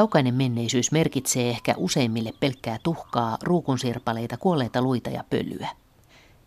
Kaukainen 0.00 0.34
menneisyys 0.34 0.92
merkitsee 0.92 1.50
ehkä 1.50 1.74
useimmille 1.76 2.32
pelkkää 2.40 2.78
tuhkaa, 2.82 3.38
ruukunsirpaleita, 3.42 4.36
kuolleita 4.36 4.82
luita 4.82 5.10
ja 5.10 5.24
pölyä. 5.30 5.68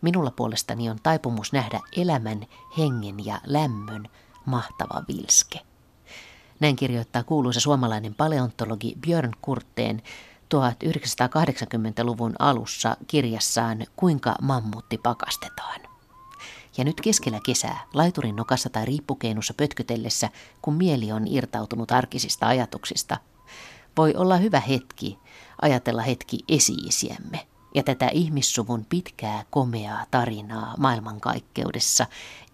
Minulla 0.02 0.32
puolestani 0.32 0.90
on 0.90 0.98
taipumus 1.04 1.54
nähdä 1.54 1.80
elämän, 1.98 2.46
hengen 2.78 3.26
ja 3.26 3.42
lämmön 3.46 4.10
mahtava 4.46 5.04
vilske. 5.08 5.60
Näin 6.60 6.76
kirjoittaa 6.76 7.24
kuuluisa 7.24 7.60
suomalainen 7.60 8.16
paleontologi 8.16 8.96
Björn 9.02 9.32
Kurteen 9.42 10.02
1980-luvun 10.56 12.34
alussa 12.40 12.98
kirjassaan 13.08 13.86
Kuinka 13.96 14.36
mammutti 14.42 14.98
pakastetaan. 14.98 15.80
Ja 16.78 16.84
nyt 16.84 17.02
keskellä 17.02 17.40
kesää, 17.46 17.84
laiturin 17.94 18.36
nokassa 18.36 18.70
tai 18.70 18.86
riippukeinussa 18.86 19.54
pötkötellessä, 19.54 20.30
kun 20.62 20.74
mieli 20.74 21.12
on 21.12 21.28
irtautunut 21.28 21.92
arkisista 21.92 22.48
ajatuksista, 22.48 23.18
voi 23.98 24.16
olla 24.16 24.38
hyvä 24.38 24.60
hetki 24.60 25.20
ajatella 25.62 26.02
hetki 26.02 26.40
esiisiämme 26.50 27.48
ja 27.76 27.84
tätä 27.84 28.08
ihmissuvun 28.08 28.86
pitkää 28.90 29.46
komeaa 29.50 30.06
tarinaa 30.12 30.74
maailmankaikkeudessa 30.78 32.06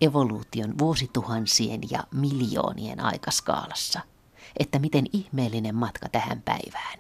evoluution 0.01 0.77
vuosituhansien 0.77 1.81
ja 1.91 2.03
miljoonien 2.11 2.99
aikaskaalassa. 2.99 3.99
Että 4.59 4.79
miten 4.79 5.05
ihmeellinen 5.13 5.75
matka 5.75 6.09
tähän 6.09 6.41
päivään. 6.41 6.99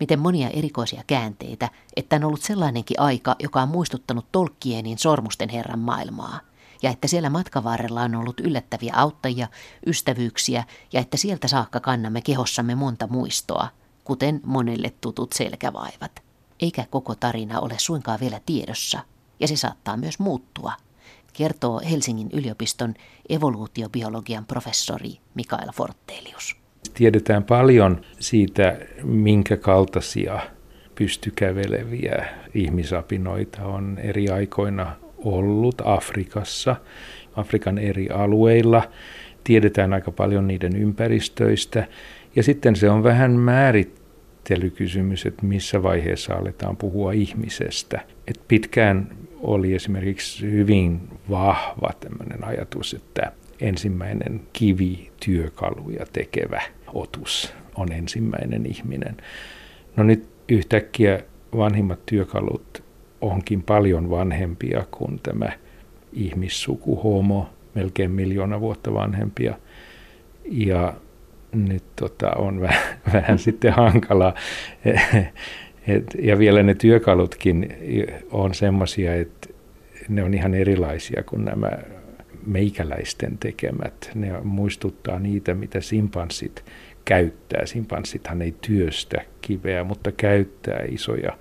Miten 0.00 0.18
monia 0.18 0.48
erikoisia 0.48 1.02
käänteitä, 1.06 1.68
että 1.96 2.16
on 2.16 2.24
ollut 2.24 2.42
sellainenkin 2.42 3.00
aika, 3.00 3.36
joka 3.38 3.62
on 3.62 3.68
muistuttanut 3.68 4.32
Tolkienin 4.32 4.98
sormusten 4.98 5.48
herran 5.48 5.78
maailmaa. 5.78 6.40
Ja 6.82 6.90
että 6.90 7.08
siellä 7.08 7.30
matkan 7.30 7.64
varrella 7.64 8.02
on 8.02 8.14
ollut 8.14 8.40
yllättäviä 8.40 8.92
auttajia, 8.96 9.48
ystävyyksiä 9.86 10.64
ja 10.92 11.00
että 11.00 11.16
sieltä 11.16 11.48
saakka 11.48 11.80
kannamme 11.80 12.20
kehossamme 12.22 12.74
monta 12.74 13.06
muistoa, 13.06 13.68
kuten 14.04 14.40
monelle 14.44 14.92
tutut 15.00 15.32
selkävaivat 15.32 16.22
eikä 16.62 16.86
koko 16.90 17.14
tarina 17.14 17.60
ole 17.60 17.74
suinkaan 17.78 18.20
vielä 18.20 18.40
tiedossa, 18.46 19.00
ja 19.40 19.48
se 19.48 19.56
saattaa 19.56 19.96
myös 19.96 20.18
muuttua, 20.18 20.72
kertoo 21.32 21.80
Helsingin 21.90 22.28
yliopiston 22.32 22.94
evoluutiobiologian 23.28 24.44
professori 24.44 25.18
Mikael 25.34 25.72
Fortelius. 25.74 26.56
Tiedetään 26.94 27.44
paljon 27.44 28.00
siitä, 28.20 28.78
minkä 29.02 29.56
kaltaisia 29.56 30.40
pystykäveleviä 30.94 32.24
ihmisapinoita 32.54 33.64
on 33.64 33.98
eri 33.98 34.28
aikoina 34.28 34.96
ollut 35.24 35.82
Afrikassa, 35.84 36.76
Afrikan 37.36 37.78
eri 37.78 38.08
alueilla. 38.08 38.82
Tiedetään 39.44 39.92
aika 39.92 40.10
paljon 40.10 40.48
niiden 40.48 40.76
ympäristöistä. 40.76 41.86
Ja 42.36 42.42
sitten 42.42 42.76
se 42.76 42.90
on 42.90 43.02
vähän 43.02 43.30
määrittänyt 43.30 44.02
käsittelykysymys, 44.44 45.26
että 45.26 45.46
missä 45.46 45.82
vaiheessa 45.82 46.34
aletaan 46.34 46.76
puhua 46.76 47.12
ihmisestä. 47.12 48.00
Et 48.26 48.40
pitkään 48.48 49.08
oli 49.40 49.74
esimerkiksi 49.74 50.50
hyvin 50.50 51.00
vahva 51.30 51.90
tämmöinen 52.00 52.44
ajatus, 52.44 52.94
että 52.94 53.32
ensimmäinen 53.60 54.40
kivi 54.52 55.10
työkaluja 55.24 56.06
tekevä 56.12 56.62
otus 56.94 57.54
on 57.76 57.92
ensimmäinen 57.92 58.66
ihminen. 58.66 59.16
No 59.96 60.04
nyt 60.04 60.28
yhtäkkiä 60.48 61.22
vanhimmat 61.56 62.06
työkalut 62.06 62.82
onkin 63.22 63.62
paljon 63.62 64.10
vanhempia 64.10 64.84
kuin 64.90 65.20
tämä 65.22 65.52
ihmissuku 66.12 66.96
homo, 66.96 67.48
melkein 67.74 68.10
miljoona 68.10 68.60
vuotta 68.60 68.94
vanhempia. 68.94 69.58
Ja 70.50 70.94
nyt 71.52 71.84
tota, 71.96 72.30
on 72.30 72.60
vähän, 72.60 72.98
vähän 73.12 73.38
sitten 73.38 73.72
hankala. 73.72 74.34
Et, 75.86 76.16
ja 76.22 76.38
vielä 76.38 76.62
ne 76.62 76.74
työkalutkin 76.74 77.68
on 78.30 78.54
semmoisia, 78.54 79.14
että 79.14 79.48
ne 80.08 80.22
on 80.22 80.34
ihan 80.34 80.54
erilaisia 80.54 81.22
kuin 81.22 81.44
nämä 81.44 81.70
meikäläisten 82.46 83.38
tekemät. 83.38 84.10
Ne 84.14 84.40
muistuttaa 84.42 85.18
niitä, 85.18 85.54
mitä 85.54 85.80
simpanssit 85.80 86.64
käyttää. 87.04 87.66
Simpanssithan 87.66 88.42
ei 88.42 88.54
työstä 88.60 89.24
kiveä, 89.40 89.84
mutta 89.84 90.12
käyttää 90.12 90.84
isoja, 90.88 91.38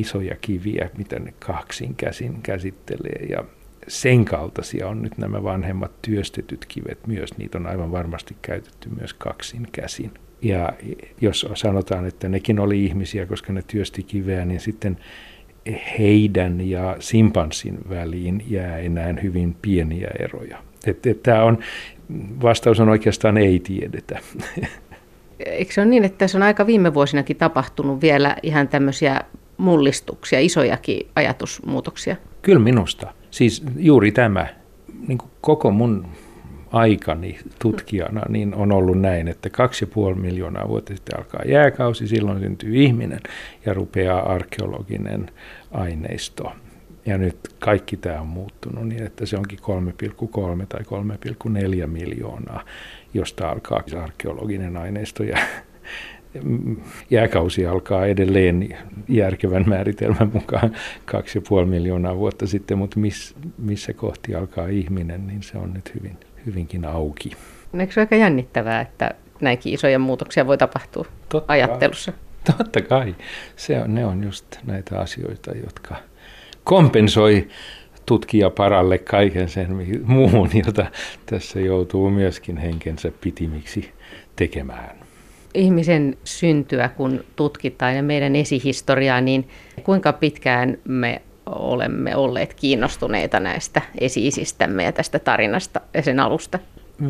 isoja 0.00 0.36
kiviä, 0.40 0.90
mitä 0.98 1.18
ne 1.18 1.34
kaksin 1.38 1.94
käsin 1.94 2.42
käsittelee. 2.42 3.26
Ja 3.30 3.44
sen 3.88 4.24
kaltaisia 4.24 4.88
on 4.88 5.02
nyt 5.02 5.18
nämä 5.18 5.42
vanhemmat 5.42 6.02
työstetyt 6.02 6.66
kivet 6.66 7.06
myös. 7.06 7.38
Niitä 7.38 7.58
on 7.58 7.66
aivan 7.66 7.92
varmasti 7.92 8.36
käytetty 8.42 8.88
myös 8.88 9.14
kaksin 9.14 9.68
käsin. 9.72 10.10
Ja 10.42 10.72
jos 11.20 11.46
sanotaan, 11.54 12.06
että 12.06 12.28
nekin 12.28 12.60
oli 12.60 12.84
ihmisiä, 12.84 13.26
koska 13.26 13.52
ne 13.52 13.62
työsti 13.66 14.02
kiveä, 14.02 14.44
niin 14.44 14.60
sitten 14.60 14.98
heidän 15.98 16.60
ja 16.60 16.96
simpanssin 16.98 17.78
väliin 17.88 18.44
jää 18.48 18.78
enää 18.78 19.14
hyvin 19.22 19.56
pieniä 19.62 20.08
eroja. 20.18 20.58
Että 20.86 21.10
et 21.10 21.22
tämä 21.22 21.44
on, 21.44 21.58
vastaus 22.42 22.80
on 22.80 22.88
oikeastaan 22.88 23.36
ei 23.36 23.60
tiedetä. 23.60 24.18
Eikö 25.38 25.72
se 25.72 25.80
ole 25.80 25.88
niin, 25.88 26.04
että 26.04 26.18
tässä 26.18 26.38
on 26.38 26.42
aika 26.42 26.66
viime 26.66 26.94
vuosinakin 26.94 27.36
tapahtunut 27.36 28.00
vielä 28.00 28.36
ihan 28.42 28.68
tämmöisiä 28.68 29.20
mullistuksia, 29.56 30.40
isojakin 30.40 31.08
ajatusmuutoksia? 31.14 32.16
Kyllä 32.42 32.60
minusta. 32.60 33.12
Siis 33.30 33.64
juuri 33.76 34.12
tämä, 34.12 34.46
niin 35.08 35.18
koko 35.40 35.70
mun 35.70 36.06
aikani 36.72 37.38
tutkijana 37.58 38.22
niin 38.28 38.54
on 38.54 38.72
ollut 38.72 39.00
näin, 39.00 39.28
että 39.28 39.50
kaksi 39.50 39.84
ja 39.84 39.88
puoli 39.94 40.14
miljoonaa 40.14 40.68
vuotta 40.68 40.94
sitten 40.94 41.18
alkaa 41.18 41.42
jääkausi, 41.46 42.08
silloin 42.08 42.40
syntyy 42.40 42.76
ihminen 42.76 43.20
ja 43.66 43.74
rupeaa 43.74 44.32
arkeologinen 44.32 45.30
aineisto. 45.70 46.52
Ja 47.06 47.18
nyt 47.18 47.38
kaikki 47.58 47.96
tämä 47.96 48.20
on 48.20 48.26
muuttunut 48.26 48.88
niin, 48.88 49.02
että 49.02 49.26
se 49.26 49.36
onkin 49.36 49.58
3,3 49.58 50.66
tai 50.68 50.80
3,4 51.80 51.86
miljoonaa, 51.86 52.64
josta 53.14 53.48
alkaa 53.48 53.82
arkeologinen 54.02 54.76
aineisto. 54.76 55.22
Ja 55.22 55.38
jääkausi 57.10 57.66
alkaa 57.66 58.06
edelleen 58.06 58.76
järkevän 59.08 59.64
määritelmän 59.66 60.30
mukaan 60.32 60.72
2,5 61.60 61.66
miljoonaa 61.66 62.16
vuotta 62.16 62.46
sitten, 62.46 62.78
mutta 62.78 63.00
miss, 63.00 63.34
missä 63.58 63.92
kohti 63.92 64.34
alkaa 64.34 64.66
ihminen, 64.66 65.26
niin 65.26 65.42
se 65.42 65.58
on 65.58 65.72
nyt 65.72 65.94
hyvin, 65.94 66.16
hyvinkin 66.46 66.84
auki. 66.84 67.30
Eikö 67.78 67.92
se 67.92 68.00
aika 68.00 68.16
jännittävää, 68.16 68.80
että 68.80 69.10
näinkin 69.40 69.74
isoja 69.74 69.98
muutoksia 69.98 70.46
voi 70.46 70.58
tapahtua 70.58 71.06
totta 71.28 71.52
ajattelussa? 71.52 72.12
Kai. 72.12 72.56
Totta 72.56 72.80
kai. 72.82 73.14
Se 73.56 73.80
on, 73.80 73.94
ne 73.94 74.04
on 74.04 74.24
just 74.24 74.44
näitä 74.66 75.00
asioita, 75.00 75.50
jotka 75.50 75.96
kompensoi 76.64 77.48
tutkijaparalle 78.06 78.98
kaiken 78.98 79.48
sen 79.48 80.02
muun, 80.04 80.50
jota 80.66 80.86
tässä 81.26 81.60
joutuu 81.60 82.10
myöskin 82.10 82.56
henkensä 82.56 83.12
pitimiksi 83.20 83.92
tekemään 84.36 84.95
ihmisen 85.56 86.16
syntyä, 86.24 86.88
kun 86.88 87.24
tutkitaan 87.36 87.96
ja 87.96 88.02
meidän 88.02 88.36
esihistoriaa, 88.36 89.20
niin 89.20 89.48
kuinka 89.82 90.12
pitkään 90.12 90.78
me 90.84 91.22
olemme 91.46 92.16
olleet 92.16 92.54
kiinnostuneita 92.54 93.40
näistä 93.40 93.82
esiisistämme 93.98 94.84
ja 94.84 94.92
tästä 94.92 95.18
tarinasta 95.18 95.80
ja 95.94 96.02
sen 96.02 96.20
alusta? 96.20 96.58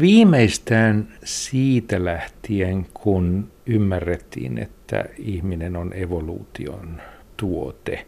Viimeistään 0.01 1.09
siitä 1.25 2.05
lähtien, 2.05 2.87
kun 2.95 3.53
ymmärrettiin, 3.67 4.59
että 4.59 5.05
ihminen 5.19 5.77
on 5.77 5.93
evoluution 5.93 7.01
tuote. 7.37 8.07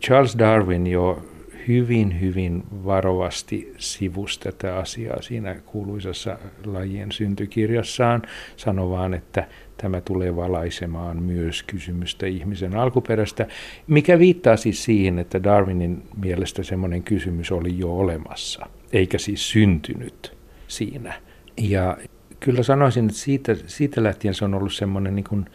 Charles 0.00 0.38
Darwin 0.38 0.86
jo 0.86 1.22
hyvin, 1.68 2.20
hyvin 2.20 2.62
varovasti 2.84 3.74
sivusi 3.78 4.40
tätä 4.40 4.76
asiaa 4.76 5.22
siinä 5.22 5.54
kuuluisassa 5.54 6.38
lajien 6.64 7.12
syntykirjassaan, 7.12 8.22
sanovaan, 8.56 9.14
että 9.14 9.48
tämä 9.76 10.00
tulee 10.00 10.36
valaisemaan 10.36 11.22
myös 11.22 11.62
kysymystä 11.62 12.26
ihmisen 12.26 12.76
alkuperästä, 12.76 13.46
mikä 13.86 14.18
viittaa 14.18 14.56
siis 14.56 14.84
siihen, 14.84 15.18
että 15.18 15.42
Darwinin 15.42 16.02
mielestä 16.22 16.62
semmoinen 16.62 17.02
kysymys 17.02 17.52
oli 17.52 17.78
jo 17.78 17.96
olemassa, 17.96 18.66
eikä 18.92 19.18
siis 19.18 19.50
syntynyt 19.50 20.36
siinä. 20.68 21.14
Ja 21.56 21.96
kyllä 22.40 22.62
sanoisin, 22.62 23.04
että 23.04 23.18
siitä, 23.18 23.56
siitä 23.66 24.02
lähtien 24.02 24.34
se 24.34 24.44
on 24.44 24.54
ollut 24.54 24.74
semmoinen 24.74 25.14
niin 25.14 25.46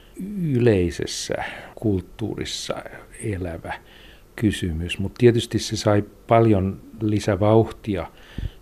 yleisessä 0.41 1.35
kulttuurissa 1.75 2.83
elävä 3.23 3.73
kysymys, 4.37 4.99
mutta 4.99 5.17
tietysti 5.17 5.59
se 5.59 5.77
sai 5.77 6.03
paljon 6.27 6.81
lisävauhtia 7.01 8.11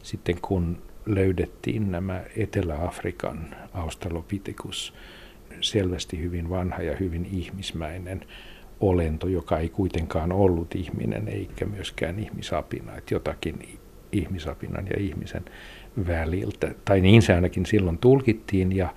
sitten, 0.03 0.41
kun 0.41 0.77
löydettiin 1.05 1.91
nämä 1.91 2.23
Etelä-Afrikan 2.37 3.55
Australopithecus, 3.73 4.93
selvästi 5.61 6.19
hyvin 6.19 6.49
vanha 6.49 6.81
ja 6.81 6.95
hyvin 6.95 7.25
ihmismäinen 7.25 8.21
olento, 8.79 9.27
joka 9.27 9.57
ei 9.57 9.69
kuitenkaan 9.69 10.31
ollut 10.31 10.75
ihminen 10.75 11.27
eikä 11.27 11.65
myöskään 11.65 12.19
ihmisapina, 12.19 12.95
että 12.95 13.13
jotakin 13.13 13.79
ihmisapinan 14.11 14.87
ja 14.87 14.99
ihmisen 14.99 15.45
väliltä, 16.07 16.75
tai 16.85 17.01
niin 17.01 17.21
se 17.21 17.33
ainakin 17.33 17.65
silloin 17.65 17.97
tulkittiin, 17.97 18.75
ja 18.75 18.93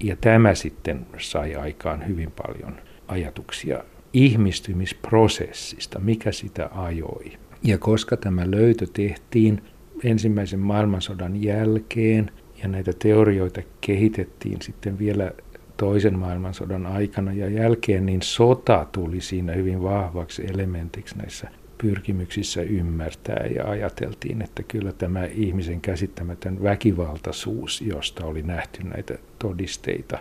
Ja 0.00 0.16
tämä 0.16 0.54
sitten 0.54 1.06
sai 1.18 1.54
aikaan 1.54 2.06
hyvin 2.06 2.30
paljon 2.30 2.80
ajatuksia 3.08 3.84
ihmistymisprosessista, 4.14 5.98
mikä 5.98 6.32
sitä 6.32 6.70
ajoi. 6.72 7.32
Ja 7.62 7.78
koska 7.78 8.16
tämä 8.16 8.50
löytö 8.50 8.86
tehtiin 8.92 9.62
ensimmäisen 10.04 10.60
maailmansodan 10.60 11.42
jälkeen 11.42 12.30
ja 12.62 12.68
näitä 12.68 12.92
teorioita 12.98 13.62
kehitettiin 13.80 14.62
sitten 14.62 14.98
vielä 14.98 15.32
toisen 15.76 16.18
maailmansodan 16.18 16.86
aikana 16.86 17.32
ja 17.32 17.48
jälkeen, 17.48 18.06
niin 18.06 18.22
sota 18.22 18.86
tuli 18.92 19.20
siinä 19.20 19.52
hyvin 19.52 19.82
vahvaksi 19.82 20.46
elementiksi 20.50 21.18
näissä 21.18 21.48
pyrkimyksissä 21.78 22.62
ymmärtää 22.62 23.46
ja 23.56 23.64
ajateltiin, 23.64 24.42
että 24.42 24.62
kyllä 24.62 24.92
tämä 24.92 25.24
ihmisen 25.24 25.80
käsittämätön 25.80 26.62
väkivaltaisuus, 26.62 27.80
josta 27.80 28.26
oli 28.26 28.42
nähty 28.42 28.82
näitä 28.82 29.18
todisteita 29.38 30.18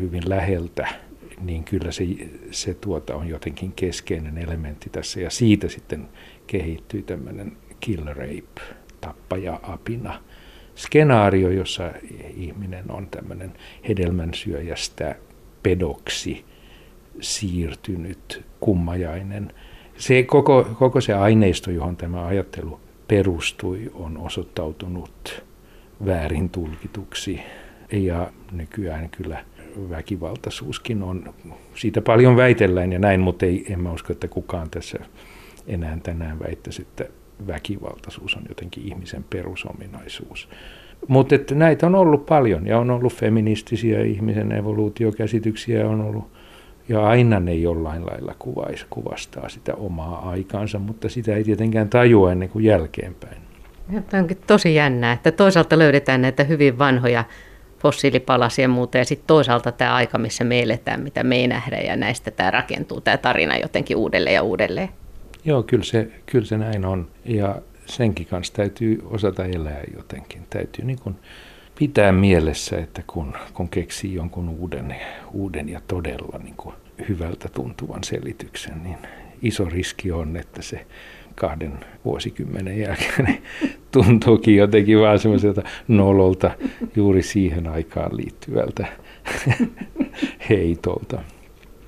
hyvin 0.00 0.22
läheltä, 0.28 0.88
niin 1.40 1.64
kyllä 1.64 1.92
se, 1.92 2.04
se 2.50 2.74
tuota 2.74 3.16
on 3.16 3.28
jotenkin 3.28 3.72
keskeinen 3.72 4.38
elementti 4.38 4.90
tässä. 4.90 5.20
Ja 5.20 5.30
siitä 5.30 5.68
sitten 5.68 6.08
kehittyy 6.46 7.02
tämmöinen 7.02 7.52
kill 7.80 8.06
rape, 8.06 8.60
tappaja-apina 9.00 10.20
skenaario, 10.76 11.50
jossa 11.50 11.92
ihminen 12.36 12.90
on 12.90 13.06
tämmöinen 13.06 13.52
hedelmänsyöjästä 13.88 15.16
pedoksi 15.62 16.44
siirtynyt 17.20 18.44
kummajainen. 18.60 19.52
Se 19.96 20.22
koko, 20.22 20.66
koko 20.78 21.00
se 21.00 21.14
aineisto, 21.14 21.70
johon 21.70 21.96
tämä 21.96 22.26
ajattelu 22.26 22.80
perustui, 23.08 23.90
on 23.94 24.18
osoittautunut 24.18 25.44
väärin 26.06 26.50
tulkituksi. 26.50 27.40
Ja 27.92 28.32
nykyään 28.52 29.10
kyllä 29.10 29.44
väkivaltaisuuskin 29.90 31.02
on, 31.02 31.34
siitä 31.74 32.00
paljon 32.00 32.36
väitellään 32.36 32.92
ja 32.92 32.98
näin, 32.98 33.20
mutta 33.20 33.46
ei, 33.46 33.64
en 33.68 33.80
mä 33.80 33.92
usko, 33.92 34.12
että 34.12 34.28
kukaan 34.28 34.70
tässä 34.70 34.98
enää 35.66 35.98
tänään 36.02 36.38
väittäisi, 36.38 36.82
että 36.82 37.04
väkivaltaisuus 37.46 38.36
on 38.36 38.42
jotenkin 38.48 38.86
ihmisen 38.86 39.24
perusominaisuus. 39.30 40.48
Mutta 41.08 41.34
että 41.34 41.54
näitä 41.54 41.86
on 41.86 41.94
ollut 41.94 42.26
paljon 42.26 42.66
ja 42.66 42.78
on 42.78 42.90
ollut 42.90 43.14
feministisiä 43.14 44.02
ihmisen 44.02 44.52
evoluutiokäsityksiä 44.52 45.88
on 45.88 46.00
ollut 46.00 46.24
ja 46.88 47.06
aina 47.06 47.40
ne 47.40 47.54
jollain 47.54 48.06
lailla 48.06 48.34
kuvais, 48.38 48.86
kuvastaa 48.90 49.48
sitä 49.48 49.74
omaa 49.74 50.30
aikaansa, 50.30 50.78
mutta 50.78 51.08
sitä 51.08 51.36
ei 51.36 51.44
tietenkään 51.44 51.88
tajua 51.88 52.32
ennen 52.32 52.48
kuin 52.48 52.64
jälkeenpäin. 52.64 53.42
Tämä 54.10 54.20
onkin 54.20 54.38
tosi 54.46 54.74
jännää, 54.74 55.12
että 55.12 55.32
toisaalta 55.32 55.78
löydetään 55.78 56.22
näitä 56.22 56.44
hyvin 56.44 56.78
vanhoja 56.78 57.24
fossiilipalasia 57.80 58.62
ja 58.62 58.68
muuta, 58.68 58.98
ja 58.98 59.04
sitten 59.04 59.26
toisaalta 59.26 59.72
tämä 59.72 59.94
aika, 59.94 60.18
missä 60.18 60.44
me 60.44 60.62
eletään, 60.62 61.00
mitä 61.00 61.24
me 61.24 61.36
ei 61.36 61.46
nähdä, 61.46 61.76
ja 61.76 61.96
näistä 61.96 62.30
tämä 62.30 62.50
rakentuu, 62.50 63.00
tämä 63.00 63.16
tarina 63.16 63.56
jotenkin 63.56 63.96
uudelleen 63.96 64.34
ja 64.34 64.42
uudelleen. 64.42 64.88
Joo, 65.44 65.62
kyllä 65.62 65.84
se, 65.84 66.08
kyllä 66.26 66.46
se 66.46 66.58
näin 66.58 66.84
on. 66.84 67.08
Ja 67.24 67.56
senkin 67.86 68.26
kanssa 68.26 68.54
täytyy 68.54 69.02
osata 69.04 69.44
elää 69.44 69.82
jotenkin. 69.96 70.42
Täytyy 70.50 70.84
niin 70.84 70.98
kuin 70.98 71.16
pitää 71.78 72.12
mielessä, 72.12 72.78
että 72.78 73.02
kun, 73.06 73.32
kun 73.54 73.68
keksii 73.68 74.14
jonkun 74.14 74.48
uuden, 74.48 74.96
uuden 75.32 75.68
ja 75.68 75.80
todella 75.86 76.38
niin 76.38 76.56
kuin 76.56 76.74
hyvältä 77.08 77.48
tuntuvan 77.48 78.04
selityksen, 78.04 78.82
niin 78.82 78.98
iso 79.42 79.64
riski 79.64 80.12
on, 80.12 80.36
että 80.36 80.62
se 80.62 80.86
kahden 81.34 81.72
vuosikymmenen 82.04 82.78
jälkeen 82.78 83.24
niin 83.24 83.42
tuntuukin 83.90 84.56
jotenkin 84.56 85.00
vaan 85.00 85.18
semmoiselta 85.18 85.62
nololta 85.88 86.50
juuri 86.96 87.22
siihen 87.22 87.68
aikaan 87.68 88.16
liittyvältä 88.16 88.86
heitolta. 90.48 91.22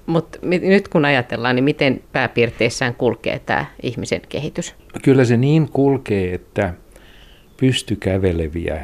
Mutta 0.06 0.38
nyt 0.42 0.88
kun 0.88 1.04
ajatellaan, 1.04 1.56
niin 1.56 1.64
miten 1.64 2.00
pääpiirteissään 2.12 2.94
kulkee 2.94 3.38
tämä 3.38 3.66
ihmisen 3.82 4.20
kehitys? 4.28 4.74
Kyllä 5.02 5.24
se 5.24 5.36
niin 5.36 5.68
kulkee, 5.68 6.34
että 6.34 6.74
pystykäveleviä 7.56 8.82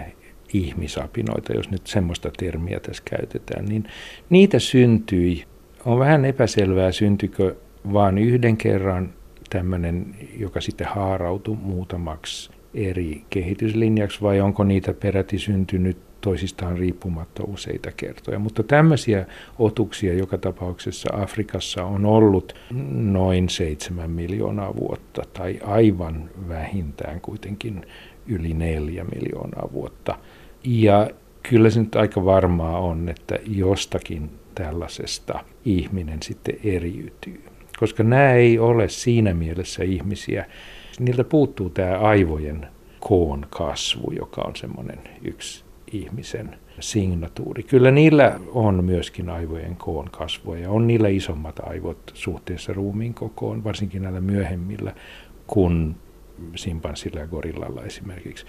ihmisapinoita, 0.53 1.53
jos 1.53 1.71
nyt 1.71 1.87
semmoista 1.87 2.31
termiä 2.39 2.81
tässä 2.81 3.03
käytetään, 3.11 3.65
niin 3.65 3.85
niitä 4.31 4.59
syntyi. 4.59 5.45
On 5.85 5.99
vähän 5.99 6.25
epäselvää, 6.25 6.93
syntykö 6.93 7.57
vain 7.93 8.19
yhden 8.19 8.57
kerran 8.57 9.15
tämmöinen, 9.51 10.17
joka 10.39 10.61
sitten 10.61 10.87
haarautui 10.87 11.57
muutamaksi 11.57 12.51
eri 12.75 13.25
kehityslinjaksi, 13.31 14.23
vai 14.23 14.41
onko 14.41 14.65
niitä 14.65 14.93
peräti 14.93 15.39
syntynyt 15.39 15.97
toisistaan 16.21 16.79
riippumatta 16.79 17.45
useita 17.45 17.93
kertoja. 17.97 18.39
Mutta 18.39 18.63
tämmöisiä 18.63 19.27
otuksia 19.59 20.15
joka 20.15 20.39
tapauksessa 20.39 21.09
Afrikassa 21.13 21.85
on 21.85 22.07
ollut 22.07 22.55
noin 22.93 23.49
seitsemän 23.49 24.11
miljoonaa 24.11 24.77
vuotta, 24.77 25.23
tai 25.33 25.61
aivan 25.65 26.31
vähintään 26.49 27.21
kuitenkin 27.21 27.87
yli 28.27 28.55
neljä 28.55 29.05
miljoonaa 29.05 29.69
vuotta. 29.73 30.19
Ja 30.65 31.11
kyllä 31.43 31.71
se 31.71 31.81
nyt 31.81 31.97
aika 31.97 32.25
varmaa 32.25 32.79
on, 32.79 33.09
että 33.09 33.39
jostakin 33.47 34.31
tällaisesta 34.55 35.45
ihminen 35.65 36.23
sitten 36.23 36.55
eriytyy. 36.65 37.48
Koska 37.81 38.03
nämä 38.03 38.33
ei 38.33 38.59
ole 38.59 38.89
siinä 38.89 39.35
mielessä 39.35 39.85
ihmisiä, 39.85 40.47
niiltä 40.99 41.25
puuttuu 41.25 41.71
tämä 41.71 41.99
aivojen 41.99 42.67
koon 43.01 43.47
kasvu, 43.51 44.13
joka 44.19 44.43
on 44.43 44.57
semmoinen 44.57 44.99
yksi 45.25 45.65
ihmisen 45.93 46.59
signatuuri. 46.81 47.63
Kyllä 47.63 47.91
niillä 47.91 48.41
on 48.53 48.85
myöskin 48.85 49.31
aivojen 49.31 49.77
koon 49.77 50.11
kasvua 50.11 50.59
ja 50.59 50.71
on 50.71 50.87
niillä 50.87 51.09
isommat 51.09 51.61
aivot 51.61 52.11
suhteessa 52.15 52.73
ruumiin 52.73 53.15
kokoon, 53.15 53.65
varsinkin 53.65 54.03
näillä 54.03 54.21
myöhemmillä 54.21 54.95
kuin 55.47 55.97
simpanssilla 56.55 57.21
ja 57.21 57.27
gorillalla 57.27 57.83
esimerkiksi. 57.83 58.47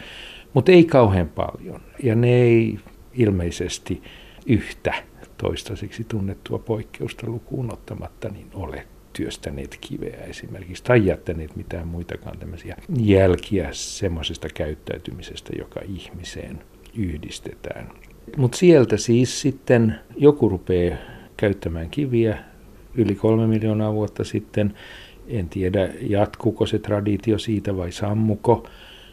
Mutta 0.54 0.72
ei 0.72 0.84
kauhean 0.84 1.30
paljon 1.30 1.82
ja 2.04 2.16
ne 2.16 2.34
ei 2.34 2.80
ilmeisesti 3.14 4.04
yhtä 4.46 4.94
toistaiseksi 5.38 6.04
tunnettua 6.04 6.60
poikkeusta 6.60 7.28
lukuun 7.28 7.74
ottamatta 7.74 8.30
niin 8.30 8.48
ole 8.54 8.88
työstäneet 9.20 9.78
kiveä 9.82 10.18
esimerkiksi 10.24 10.84
tai 10.84 11.06
jättäneet 11.06 11.56
mitään 11.56 11.88
muitakaan 11.88 12.38
tämmöisiä 12.38 12.76
jälkiä 13.00 13.70
semmoisesta 13.72 14.48
käyttäytymisestä, 14.54 15.50
joka 15.58 15.80
ihmiseen 15.88 16.60
yhdistetään. 16.98 17.90
Mutta 18.38 18.58
sieltä 18.58 18.98
siis 18.98 19.42
sitten 19.42 19.96
joku 20.18 20.50
rupeaa 20.50 20.98
käyttämään 21.38 21.90
kiviä 21.90 22.38
yli 22.96 23.16
kolme 23.16 23.48
miljoonaa 23.48 23.94
vuotta 23.94 24.24
sitten. 24.24 24.74
En 25.28 25.50
tiedä, 25.50 25.90
jatkuuko 26.02 26.66
se 26.66 26.80
traditio 26.80 27.38
siitä 27.38 27.78
vai 27.78 27.92
sammuko. 27.92 28.68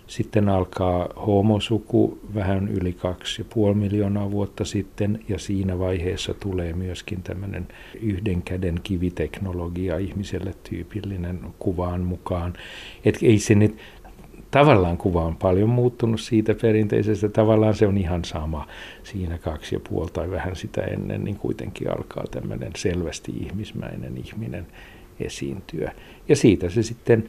Sitten 0.07 0.49
alkaa 0.49 1.09
homosuku 1.27 2.19
vähän 2.35 2.69
yli 2.69 2.93
kaksi 2.93 3.43
ja 3.43 3.47
puoli 3.55 3.75
miljoonaa 3.75 4.31
vuotta 4.31 4.65
sitten 4.65 5.25
ja 5.29 5.39
siinä 5.39 5.79
vaiheessa 5.79 6.35
tulee 6.35 6.73
myöskin 6.73 7.23
tämmöinen 7.23 7.69
yhden 8.01 8.43
käden 8.43 8.81
kiviteknologia 8.83 9.99
ihmiselle 9.99 10.55
tyypillinen 10.71 11.41
kuvaan 11.59 12.01
mukaan. 12.01 12.55
Et 13.05 13.19
ei 13.23 13.39
se 13.39 13.55
nyt, 13.55 13.79
tavallaan 14.51 14.97
kuva 14.97 15.25
on 15.25 15.37
paljon 15.37 15.69
muuttunut 15.69 16.21
siitä 16.21 16.55
perinteisestä. 16.55 17.29
Tavallaan 17.29 17.75
se 17.75 17.87
on 17.87 17.99
ihan 17.99 18.25
sama 18.25 18.67
siinä 19.03 19.39
kaksi 19.39 19.75
ja 19.75 19.81
puoli 19.89 20.11
tai 20.13 20.31
vähän 20.31 20.57
sitä 20.57 20.83
ennen, 20.83 21.25
niin 21.25 21.37
kuitenkin 21.37 21.91
alkaa 21.91 22.25
tämmöinen 22.31 22.73
selvästi 22.77 23.33
ihmismäinen 23.33 24.17
ihminen 24.17 24.67
esiintyä. 25.21 25.93
Ja 26.29 26.37
siitä 26.37 26.71
se 26.71 26.83
sitten 26.83 27.29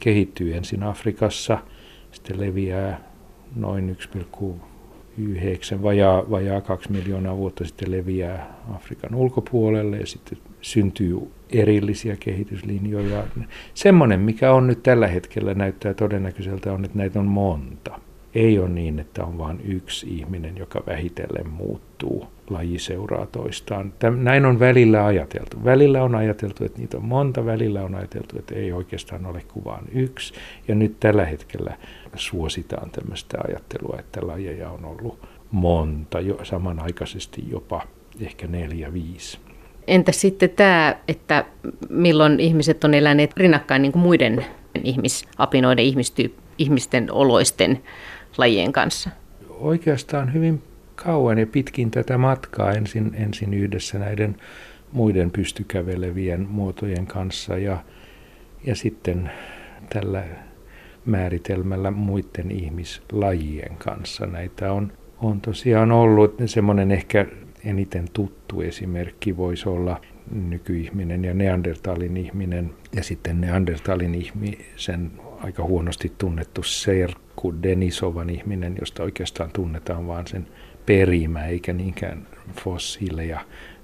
kehittyy 0.00 0.56
ensin 0.56 0.82
Afrikassa, 0.82 1.58
sitten 2.22 2.46
leviää 2.46 3.00
noin 3.56 3.96
1,9, 4.16 5.82
vajaa, 5.82 6.30
vajaa 6.30 6.60
2 6.60 6.92
miljoonaa 6.92 7.36
vuotta 7.36 7.64
sitten 7.64 7.90
leviää 7.90 8.56
Afrikan 8.74 9.14
ulkopuolelle 9.14 9.96
ja 9.96 10.06
sitten 10.06 10.38
syntyy 10.60 11.18
erillisiä 11.50 12.16
kehityslinjoja. 12.20 13.24
Semmoinen, 13.74 14.20
mikä 14.20 14.52
on 14.52 14.66
nyt 14.66 14.82
tällä 14.82 15.06
hetkellä 15.06 15.54
näyttää 15.54 15.94
todennäköiseltä, 15.94 16.72
on, 16.72 16.84
että 16.84 16.98
näitä 16.98 17.20
on 17.20 17.26
monta. 17.26 17.98
Ei 18.34 18.58
ole 18.58 18.68
niin, 18.68 18.98
että 18.98 19.24
on 19.24 19.38
vain 19.38 19.60
yksi 19.64 20.06
ihminen, 20.14 20.56
joka 20.56 20.82
vähitellen 20.86 21.50
muuttuu. 21.50 22.26
Laji 22.52 22.78
seuraa 22.78 23.26
toistaan. 23.26 23.92
Näin 24.16 24.44
on 24.44 24.60
välillä 24.60 25.06
ajateltu. 25.06 25.64
Välillä 25.64 26.02
on 26.02 26.14
ajateltu, 26.14 26.64
että 26.64 26.78
niitä 26.78 26.96
on 26.96 27.04
monta. 27.04 27.46
Välillä 27.46 27.82
on 27.82 27.94
ajateltu, 27.94 28.38
että 28.38 28.54
ei 28.54 28.72
oikeastaan 28.72 29.26
ole 29.26 29.42
kuvaan 29.48 29.84
yksi. 29.92 30.34
Ja 30.68 30.74
nyt 30.74 31.00
tällä 31.00 31.24
hetkellä 31.24 31.76
suositaan 32.14 32.90
tämmöistä 32.90 33.38
ajattelua, 33.48 33.96
että 33.98 34.26
lajeja 34.26 34.70
on 34.70 34.84
ollut 34.84 35.28
monta, 35.50 36.20
jo, 36.20 36.38
samanaikaisesti 36.42 37.44
jopa 37.50 37.82
ehkä 38.20 38.46
neljä, 38.46 38.92
viisi. 38.92 39.38
Entä 39.86 40.12
sitten 40.12 40.50
tämä, 40.50 40.96
että 41.08 41.44
milloin 41.88 42.40
ihmiset 42.40 42.84
on 42.84 42.94
eläneet 42.94 43.36
rinnakkain 43.36 43.82
niin 43.82 43.92
kuin 43.92 44.02
muiden 44.02 44.44
ihmisapinoiden, 44.84 45.84
ihmistyyp- 45.84 46.40
ihmisten 46.58 47.12
oloisten 47.12 47.82
lajien 48.38 48.72
kanssa? 48.72 49.10
Oikeastaan 49.50 50.32
hyvin 50.34 50.62
kauan 51.04 51.38
ja 51.38 51.46
pitkin 51.46 51.90
tätä 51.90 52.18
matkaa 52.18 52.72
ensin, 52.72 53.10
ensin 53.14 53.54
yhdessä 53.54 53.98
näiden 53.98 54.36
muiden 54.92 55.30
pystykävelevien 55.30 56.48
muotojen 56.48 57.06
kanssa 57.06 57.58
ja, 57.58 57.84
ja 58.64 58.74
sitten 58.74 59.30
tällä 59.88 60.24
määritelmällä 61.04 61.90
muiden 61.90 62.50
ihmislajien 62.50 63.76
kanssa. 63.78 64.26
Näitä 64.26 64.72
on, 64.72 64.92
on 65.18 65.40
tosiaan 65.40 65.92
ollut 65.92 66.34
semmoinen 66.46 66.90
ehkä 66.90 67.26
eniten 67.64 68.04
tuttu 68.12 68.60
esimerkki 68.60 69.36
voisi 69.36 69.68
olla 69.68 70.00
nykyihminen 70.30 71.24
ja 71.24 71.34
Neandertalin 71.34 72.16
ihminen 72.16 72.70
ja 72.96 73.02
sitten 73.02 73.40
Neandertalin 73.40 74.14
ihmisen 74.14 75.12
aika 75.42 75.62
huonosti 75.62 76.12
tunnettu 76.18 76.62
Serkku 76.62 77.54
Denisovan 77.62 78.30
ihminen, 78.30 78.76
josta 78.80 79.02
oikeastaan 79.02 79.50
tunnetaan 79.52 80.06
vain 80.06 80.26
sen 80.26 80.46
perimä 80.86 81.46
eikä 81.46 81.72
niinkään 81.72 82.26
fossiileja. 82.64 83.40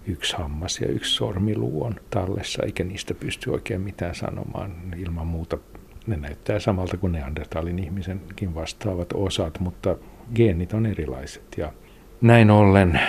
Yksi 0.06 0.36
hammas 0.36 0.80
ja 0.80 0.88
yksi 0.88 1.14
sormiluu 1.14 1.84
on 1.84 1.94
tallessa, 2.10 2.62
eikä 2.62 2.84
niistä 2.84 3.14
pysty 3.14 3.50
oikein 3.50 3.80
mitään 3.80 4.14
sanomaan. 4.14 4.72
Ilman 4.96 5.26
muuta 5.26 5.58
ne 6.06 6.16
näyttää 6.16 6.58
samalta 6.58 6.96
kuin 6.96 7.12
Neandertalin 7.12 7.78
ihmisenkin 7.78 8.54
vastaavat 8.54 9.12
osat, 9.14 9.60
mutta 9.60 9.96
geenit 10.34 10.72
on 10.72 10.86
erilaiset 10.86 11.42
ja 11.56 11.72
näin 12.20 12.50
ollen 12.50 13.00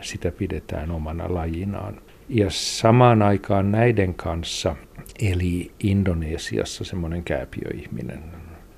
sitä 0.00 0.32
pidetään 0.32 0.90
omana 0.90 1.34
lajinaan. 1.34 2.00
Ja 2.28 2.46
samaan 2.50 3.22
aikaan 3.22 3.72
näiden 3.72 4.14
kanssa 4.14 4.76
eli 5.18 5.72
Indonesiassa 5.80 6.84
semmoinen 6.84 7.24
kääpiöihminen, 7.24 8.22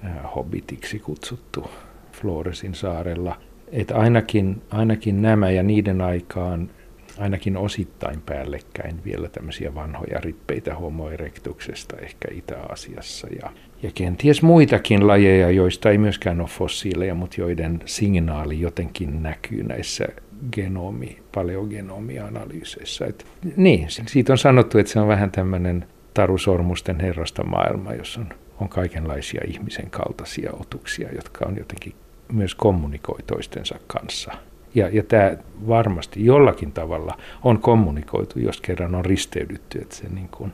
äh, 0.05 0.35
hobbitiksi 0.37 0.99
kutsuttu 0.99 1.71
Floresin 2.13 2.75
saarella. 2.75 3.41
Että 3.73 3.97
ainakin, 3.97 4.63
ainakin 4.71 5.23
nämä 5.23 5.51
ja 5.51 5.63
niiden 5.63 6.01
aikaan 6.01 6.71
ainakin 7.19 7.57
osittain 7.57 8.21
päällekkäin 8.21 9.05
vielä 9.05 9.29
tämmöisiä 9.29 9.75
vanhoja 9.75 10.21
rippeitä 10.21 10.75
homo 10.75 11.11
erectuksesta 11.11 11.97
ehkä 11.97 12.29
Itä-Asiassa 12.33 13.29
ja, 13.43 13.51
ja 13.83 13.91
kenties 13.95 14.43
muitakin 14.43 15.07
lajeja, 15.07 15.51
joista 15.51 15.91
ei 15.91 15.99
myöskään 15.99 16.41
ole 16.41 16.49
fossiileja, 16.49 17.15
mutta 17.15 17.41
joiden 17.41 17.81
signaali 17.85 18.61
jotenkin 18.61 19.23
näkyy 19.23 19.63
näissä 19.63 20.07
genomi, 20.53 21.19
paleogenomianalyyseissä. 21.35 23.07
Et, 23.07 23.27
niin, 23.57 23.87
siitä 23.89 24.33
on 24.33 24.39
sanottu, 24.39 24.79
että 24.79 24.93
se 24.93 25.01
on 25.01 25.09
vähän 25.09 25.31
tämmöinen 25.31 25.85
tarusormusten 26.15 27.01
herrasta 27.01 27.45
maailma, 27.45 27.95
jossa 27.95 28.21
on, 28.21 28.29
on 28.61 28.69
kaikenlaisia 28.69 29.41
ihmisen 29.47 29.91
kaltaisia 29.91 30.51
otuksia, 30.61 31.09
jotka 31.15 31.47
on 31.47 31.57
jotenkin 31.57 31.95
myös 32.33 32.55
kommunikoi 32.55 33.19
toistensa 33.27 33.79
kanssa. 33.87 34.33
Ja, 34.75 34.89
ja 34.89 35.03
tämä 35.03 35.37
varmasti 35.69 36.25
jollakin 36.25 36.73
tavalla 36.73 37.19
on 37.45 37.59
kommunikoitu, 37.59 38.39
jos 38.39 38.61
kerran 38.61 38.95
on 38.95 39.05
risteydytty, 39.05 39.79
että 39.79 39.97
se 39.97 40.09
niin 40.09 40.29
kuin, 40.29 40.53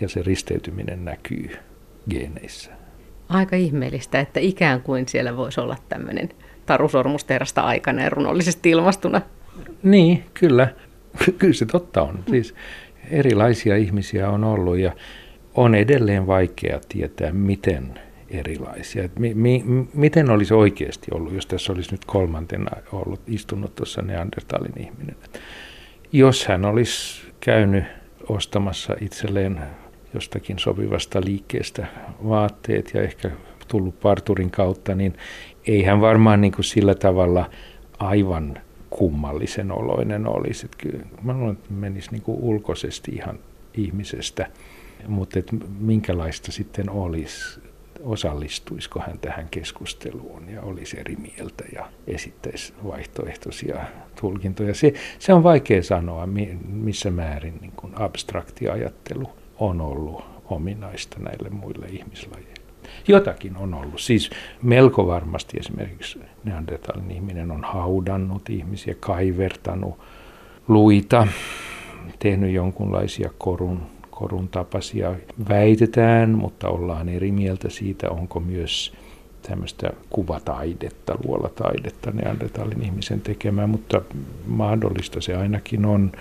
ja 0.00 0.08
se 0.08 0.22
risteytyminen 0.22 1.04
näkyy 1.04 1.50
geeneissä. 2.10 2.70
Aika 3.28 3.56
ihmeellistä, 3.56 4.20
että 4.20 4.40
ikään 4.40 4.82
kuin 4.82 5.08
siellä 5.08 5.36
voisi 5.36 5.60
olla 5.60 5.76
tämmöinen 5.88 6.28
tarusormusterasta 6.66 7.60
aikana 7.60 8.02
ja 8.02 8.10
runollisesti 8.10 8.70
ilmastuna. 8.70 9.20
Niin, 9.82 10.24
kyllä. 10.34 10.68
Kyllä 11.38 11.54
se 11.54 11.66
totta 11.66 12.02
on. 12.02 12.24
Siis 12.30 12.54
erilaisia 13.10 13.76
ihmisiä 13.76 14.30
on 14.30 14.44
ollut 14.44 14.78
ja 14.78 14.92
on 15.54 15.74
edelleen 15.74 16.26
vaikea 16.26 16.80
tietää, 16.88 17.32
miten 17.32 18.00
erilaisia. 18.32 19.08
mi, 19.18 19.34
mi, 19.34 19.64
miten 19.94 20.30
olisi 20.30 20.54
oikeasti 20.54 21.06
ollut, 21.14 21.32
jos 21.32 21.46
tässä 21.46 21.72
olisi 21.72 21.92
nyt 21.92 22.04
kolmantena 22.04 22.70
ollut 22.92 23.20
istunut 23.26 23.74
tuossa 23.74 24.02
Neandertalin 24.02 24.80
ihminen. 24.80 25.16
Jos 26.12 26.46
hän 26.46 26.64
olisi 26.64 27.22
käynyt 27.40 27.84
ostamassa 28.28 28.96
itselleen 29.00 29.60
jostakin 30.14 30.58
sopivasta 30.58 31.20
liikkeestä 31.24 31.86
vaatteet 32.28 32.90
ja 32.94 33.02
ehkä 33.02 33.30
tullut 33.68 34.00
parturin 34.00 34.50
kautta, 34.50 34.94
niin 34.94 35.16
ei 35.66 35.82
hän 35.82 36.00
varmaan 36.00 36.40
niin 36.40 36.52
kuin 36.52 36.64
sillä 36.64 36.94
tavalla 36.94 37.50
aivan 37.98 38.58
kummallisen 38.90 39.72
oloinen 39.72 40.26
olisi. 40.26 40.66
Että 40.66 40.78
kyllä 40.78 41.04
mä 41.22 41.32
luulen, 41.32 41.52
että 41.52 41.72
menisi 41.72 42.10
niin 42.10 42.22
kuin 42.22 42.38
ulkoisesti 42.40 43.10
ihan 43.10 43.38
ihmisestä, 43.74 44.46
mutta 45.08 45.38
että 45.38 45.56
minkälaista 45.78 46.52
sitten 46.52 46.90
olisi, 46.90 47.60
osallistuisiko 48.02 49.00
hän 49.00 49.18
tähän 49.18 49.48
keskusteluun 49.50 50.48
ja 50.48 50.62
olisi 50.62 51.00
eri 51.00 51.16
mieltä 51.16 51.64
ja 51.74 51.88
esittäisi 52.06 52.72
vaihtoehtoisia 52.86 53.76
tulkintoja. 54.20 54.74
Se, 54.74 54.92
se 55.18 55.32
on 55.32 55.42
vaikea 55.42 55.82
sanoa, 55.82 56.28
missä 56.66 57.10
määrin 57.10 57.58
niin 57.60 57.72
kuin 57.76 57.92
abstrakti 57.96 58.68
ajattelu 58.68 59.30
on 59.58 59.80
ollut 59.80 60.24
ominaista 60.44 61.18
näille 61.20 61.50
muille 61.50 61.86
ihmislajeille. 61.86 62.52
Jotakin 63.08 63.56
on 63.56 63.74
ollut. 63.74 64.00
Siis 64.00 64.30
melko 64.62 65.06
varmasti 65.06 65.58
esimerkiksi 65.60 66.20
Neandertalin 66.44 67.10
ihminen 67.10 67.50
on 67.50 67.64
haudannut 67.64 68.50
ihmisiä, 68.50 68.94
kaivertanut 69.00 69.98
luita, 70.68 71.26
tehnyt 72.18 72.52
jonkunlaisia 72.52 73.30
korun, 73.38 73.82
korun 74.22 74.48
tapaisia 74.48 75.14
väitetään, 75.48 76.30
mutta 76.30 76.68
ollaan 76.68 77.08
eri 77.08 77.32
mieltä 77.32 77.70
siitä, 77.70 78.10
onko 78.10 78.40
myös 78.40 78.92
tämmöistä 79.48 79.90
kuvataidetta, 80.10 81.18
luolataidetta 81.24 82.10
Neandertalin 82.10 82.82
ihmisen 82.82 83.20
tekemään, 83.20 83.70
mutta 83.70 84.02
mahdollista 84.46 85.20
se 85.20 85.36
ainakin 85.36 85.84
on. 85.84 86.12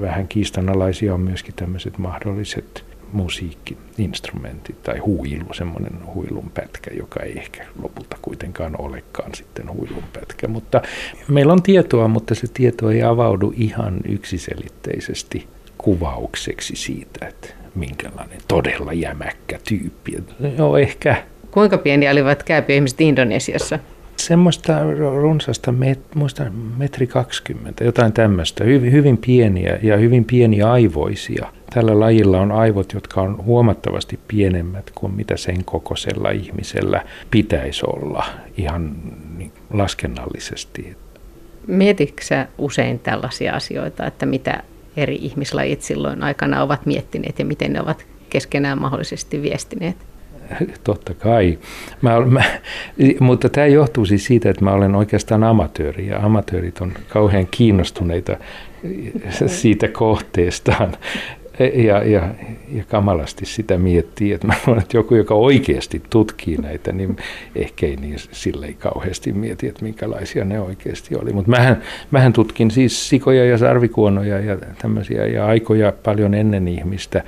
Vähän 0.00 0.28
kiistanalaisia 0.28 1.14
on 1.14 1.20
myöskin 1.20 1.54
tämmöiset 1.54 1.98
mahdolliset 1.98 2.84
musiikkiinstrumentti 3.12 4.74
tai 4.82 4.98
huilu, 4.98 5.54
semmoinen 5.54 5.92
huilun 6.14 6.50
pätkä, 6.54 6.90
joka 6.94 7.20
ei 7.22 7.38
ehkä 7.38 7.66
lopulta 7.82 8.16
kuitenkaan 8.22 8.80
olekaan 8.80 9.34
sitten 9.34 9.72
huilun 9.72 10.04
pätkä. 10.12 10.48
Mutta 10.48 10.82
meillä 11.28 11.52
on 11.52 11.62
tietoa, 11.62 12.08
mutta 12.08 12.34
se 12.34 12.46
tieto 12.54 12.90
ei 12.90 13.02
avaudu 13.02 13.52
ihan 13.56 13.96
yksiselitteisesti 14.08 15.46
kuvaukseksi 15.78 16.76
siitä, 16.76 17.26
että 17.26 17.48
minkälainen 17.74 18.38
todella 18.48 18.92
jämäkkä 18.92 19.58
tyyppi. 19.68 20.22
Joo, 20.58 20.78
ehkä. 20.78 21.22
Kuinka 21.50 21.78
pieni 21.78 22.10
olivat 22.10 22.42
kääpiöihmiset 22.42 23.00
Indonesiassa? 23.00 23.78
Semmoista 24.16 24.78
runsasta, 25.20 25.72
met, 25.72 26.00
muista 26.14 26.44
metri 26.76 27.06
20, 27.06 27.84
jotain 27.84 28.12
tämmöistä, 28.12 28.64
hyvin, 28.64 28.92
hyvin 28.92 29.18
pieniä 29.18 29.78
ja 29.82 29.96
hyvin 29.96 30.24
pieniä 30.24 30.72
aivoisia. 30.72 31.52
Tällä 31.74 32.00
lajilla 32.00 32.40
on 32.40 32.52
aivot, 32.52 32.92
jotka 32.92 33.20
on 33.20 33.44
huomattavasti 33.44 34.18
pienemmät 34.28 34.90
kuin 34.94 35.14
mitä 35.14 35.36
sen 35.36 35.64
kokoisella 35.64 36.30
ihmisellä 36.30 37.04
pitäisi 37.30 37.82
olla 37.86 38.24
ihan 38.56 38.92
niin 39.36 39.52
laskennallisesti. 39.72 40.96
Mietitkö 41.66 42.46
usein 42.58 42.98
tällaisia 42.98 43.54
asioita, 43.54 44.06
että 44.06 44.26
mitä 44.26 44.62
eri 44.98 45.16
ihmislajit 45.16 45.82
silloin 45.82 46.22
aikana 46.22 46.62
ovat 46.62 46.86
miettineet 46.86 47.38
ja 47.38 47.44
miten 47.44 47.72
ne 47.72 47.80
ovat 47.80 48.06
keskenään 48.30 48.80
mahdollisesti 48.80 49.42
viestineet? 49.42 49.96
Totta 50.84 51.14
kai. 51.14 51.58
Mä, 52.02 52.20
mä, 52.20 52.44
mutta 53.20 53.48
tämä 53.48 53.66
johtuu 53.66 54.06
siis 54.06 54.24
siitä, 54.24 54.50
että 54.50 54.64
mä 54.64 54.72
olen 54.72 54.94
oikeastaan 54.94 55.44
amatööri 55.44 56.06
ja 56.06 56.18
amatöörit 56.18 56.80
on 56.80 56.92
kauhean 57.08 57.46
kiinnostuneita 57.50 58.36
siitä 59.46 59.88
kohteestaan 59.88 60.92
ja, 61.64 62.04
ja, 62.04 62.28
ja 62.72 62.84
kamalasti 62.88 63.46
sitä 63.46 63.78
miettii, 63.78 64.32
että 64.32 64.46
mä 64.48 64.54
luulen, 64.66 64.82
että 64.82 64.96
joku, 64.96 65.14
joka 65.14 65.34
oikeasti 65.34 66.02
tutkii 66.10 66.56
näitä, 66.56 66.92
niin 66.92 67.16
ehkä 67.56 67.86
ei 67.86 67.96
niin 67.96 68.16
sille 68.18 68.66
ei 68.66 68.74
kauheasti 68.74 69.32
mieti, 69.32 69.68
että 69.68 69.82
minkälaisia 69.82 70.44
ne 70.44 70.60
oikeasti 70.60 71.16
oli. 71.16 71.32
Mutta 71.32 71.50
mähän, 71.50 71.82
mähän 72.10 72.32
tutkin 72.32 72.70
siis 72.70 73.08
sikoja 73.08 73.44
ja 73.44 73.58
sarvikuonoja 73.58 74.40
ja 74.40 74.58
tämmöisiä 74.82 75.26
ja 75.26 75.46
aikoja 75.46 75.92
paljon 76.04 76.34
ennen 76.34 76.68
ihmistä 76.68 77.22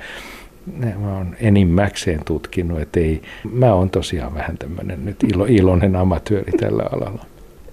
mä 0.99 1.17
oon 1.17 1.35
enimmäkseen 1.39 2.19
tutkinut, 2.25 2.81
että 2.81 2.99
ei, 2.99 3.21
mä 3.53 3.73
oon 3.73 3.89
tosiaan 3.89 4.33
vähän 4.33 4.57
tämmöinen 4.57 5.05
nyt 5.05 5.23
ilo, 5.33 5.45
iloinen 5.45 5.95
amatööri 5.95 6.51
tällä 6.51 6.83
alalla. 6.91 7.25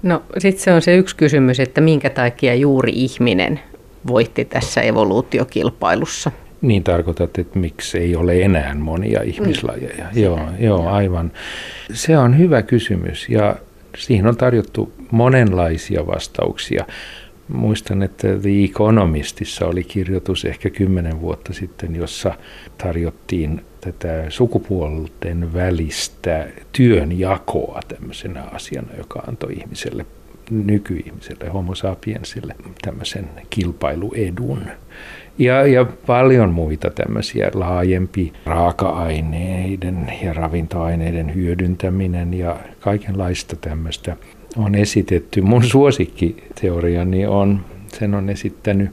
No 0.03 0.23
sitten 0.39 0.65
se 0.65 0.73
on 0.73 0.83
se 0.83 0.97
yksi 0.97 1.17
kysymys, 1.17 1.61
että 1.61 1.81
minkä 1.81 2.11
takia 2.11 2.55
juuri 2.55 2.93
ihminen 2.95 3.61
voitti 4.07 4.45
tässä 4.45 4.81
evoluutiokilpailussa? 4.81 6.33
Niin 6.61 6.85
tarkoitat, 6.85 7.39
että 7.39 7.59
miksi 7.59 7.99
ei 7.99 8.17
ole 8.17 8.43
enää 8.43 8.75
monia 8.75 9.23
ihmislajeja. 9.23 10.05
Mm. 10.15 10.23
Joo, 10.23 10.41
joo, 10.59 10.89
aivan. 10.89 11.33
Se 11.93 12.19
on 12.19 12.39
hyvä 12.39 12.63
kysymys 12.63 13.29
ja 13.29 13.57
siihen 13.97 14.27
on 14.27 14.37
tarjottu 14.37 14.93
monenlaisia 15.11 16.07
vastauksia. 16.07 16.85
Muistan, 17.49 18.03
että 18.03 18.29
The 18.29 18.65
Economistissa 18.65 19.67
oli 19.67 19.85
kirjoitus 19.85 20.45
ehkä 20.45 20.71
kymmenen 20.71 21.21
vuotta 21.21 21.53
sitten, 21.53 21.97
jossa 21.97 22.35
tarjottiin 22.79 23.65
tätä 23.81 24.25
sukupuolten 24.29 25.55
välistä 25.55 26.47
työnjakoa 26.73 27.81
tämmöisenä 27.89 28.43
asiana, 28.43 28.89
joka 28.99 29.21
antoi 29.29 29.53
ihmiselle 29.53 30.07
nykyihmiselle, 30.51 31.49
homo 31.49 31.75
sapiensille, 31.75 32.55
tämmöisen 32.83 33.29
kilpailuedun. 33.51 34.63
Ja, 35.39 35.67
ja 35.67 35.87
paljon 36.07 36.55
muita 36.55 36.91
tämmöisiä 36.91 37.51
laajempi 37.55 38.33
raaka-aineiden 38.47 40.13
ja 40.23 40.33
ravintoaineiden 40.33 41.35
hyödyntäminen 41.35 42.35
ja 42.35 42.57
kaikenlaista 42.81 43.57
tämmöistä 43.57 44.17
on 44.57 44.75
esitetty. 44.75 45.41
Mun 45.41 45.65
suosikkiteoriani 45.65 47.27
on, 47.27 47.61
sen 47.99 48.15
on 48.15 48.31
esittänyt 48.31 48.91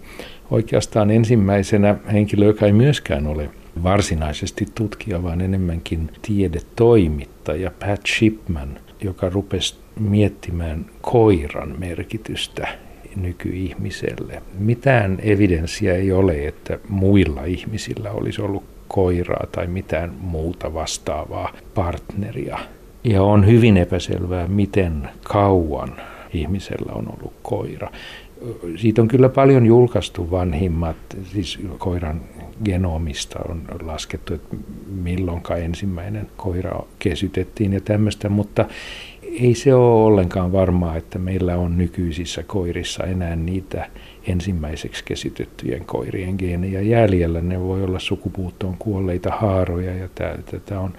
oikeastaan 0.52 1.12
ensimmäisenä 1.12 1.96
henkilö, 2.14 2.46
joka 2.46 2.66
ei 2.66 2.74
myöskään 2.74 3.28
ole 3.28 3.50
varsinaisesti 3.84 4.66
tutkija, 4.76 5.24
vaan 5.24 5.42
enemmänkin 5.42 6.12
tiedetoimittaja 6.22 7.72
Pat 7.80 8.02
Shipman, 8.08 8.80
joka 9.02 9.30
rupesi 9.30 9.76
miettimään 10.00 10.86
koiran 11.02 11.76
merkitystä 11.80 12.85
nykyihmiselle. 13.16 14.42
Mitään 14.60 15.20
evidenssiä 15.22 15.94
ei 15.94 16.12
ole, 16.12 16.48
että 16.48 16.80
muilla 16.90 17.44
ihmisillä 17.44 18.12
olisi 18.12 18.42
ollut 18.42 18.64
koiraa 18.88 19.48
tai 19.52 19.68
mitään 19.68 20.14
muuta 20.20 20.74
vastaavaa 20.74 21.54
partneria. 21.74 22.60
Ja 23.04 23.24
on 23.24 23.48
hyvin 23.48 23.78
epäselvää, 23.78 24.48
miten 24.48 25.10
kauan 25.24 25.96
ihmisellä 26.34 26.92
on 26.94 27.08
ollut 27.18 27.34
koira. 27.44 27.92
Siitä 28.76 29.02
on 29.02 29.08
kyllä 29.08 29.30
paljon 29.30 29.66
julkaistu 29.66 30.32
vanhimmat, 30.32 30.96
siis 31.34 31.60
koiran 31.78 32.22
genomista 32.66 33.40
on 33.50 33.62
laskettu, 33.82 34.34
että 34.34 34.56
milloinka 35.04 35.56
ensimmäinen 35.56 36.28
koira 36.38 36.80
kesytettiin 37.00 37.74
ja 37.74 37.82
tämmöistä, 37.82 38.30
mutta 38.30 38.66
ei 39.40 39.56
se 39.56 39.74
ole 39.74 40.06
ollenkaan 40.06 40.52
varmaa, 40.52 40.96
että 40.96 41.20
meillä 41.20 41.58
on 41.58 41.78
nykyisissä 41.78 42.44
koirissa 42.44 43.04
enää 43.04 43.36
niitä 43.36 43.90
ensimmäiseksi 44.28 45.04
kesytettyjen 45.04 45.86
koirien 45.86 46.36
geenejä 46.38 46.82
jäljellä. 46.82 47.42
Ne 47.42 47.62
voi 47.62 47.84
olla 47.84 48.00
sukupuuttoon 48.00 48.76
kuolleita 48.80 49.30
haaroja 49.30 49.96
ja 49.96 50.08
tätä 50.52 50.80
on 50.80 50.94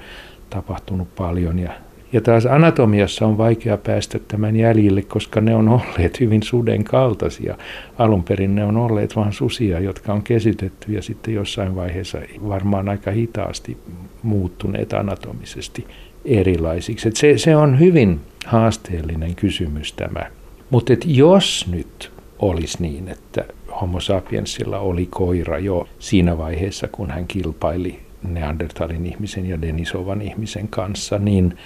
tapahtunut 0.50 1.14
paljon 1.14 1.59
ja 1.59 1.73
ja 2.12 2.21
taas 2.21 2.47
anatomiassa 2.47 3.26
on 3.26 3.38
vaikea 3.38 3.76
päästä 3.76 4.18
tämän 4.18 4.56
jäljille, 4.56 5.02
koska 5.02 5.40
ne 5.40 5.54
on 5.54 5.68
olleet 5.68 6.21
hyvin 6.21 6.42
suden 6.42 6.85
kaltaisia. 6.85 7.56
Alun 7.99 8.25
perin 8.25 8.54
ne 8.54 8.64
on 8.64 8.76
olleet 8.76 9.16
vain 9.16 9.33
susia, 9.33 9.80
jotka 9.80 10.12
on 10.12 10.23
kesytetty 10.23 10.92
ja 10.92 11.02
sitten 11.02 11.35
jossain 11.35 11.76
vaiheessa 11.76 12.18
varmaan 12.49 12.88
aika 12.88 13.11
hitaasti 13.11 13.76
muuttuneet 14.23 14.92
anatomisesti 14.92 15.87
erilaisiksi. 16.26 17.09
Et 17.09 17.16
se, 17.16 17.38
se 17.38 17.56
on 17.56 17.80
hyvin 17.80 18.21
haasteellinen 18.47 19.35
kysymys 19.35 19.92
tämä. 19.92 20.30
Mutta 20.71 20.92
jos 21.04 21.66
nyt 21.71 22.12
olisi 22.38 22.83
niin, 22.83 23.09
että 23.09 23.45
Homo 23.80 24.00
sapiensilla 24.00 24.78
oli 24.78 25.06
koira 25.06 25.59
jo 25.59 25.88
siinä 25.99 26.38
vaiheessa, 26.38 26.88
kun 26.88 27.11
hän 27.11 27.26
kilpaili 27.26 28.00
Neandertalin 28.23 29.06
ihmisen 29.06 29.47
ja 29.47 29.62
Denisovan 29.62 30.23
ihmisen 30.23 30.68
kanssa, 30.68 31.18
niin 31.18 31.59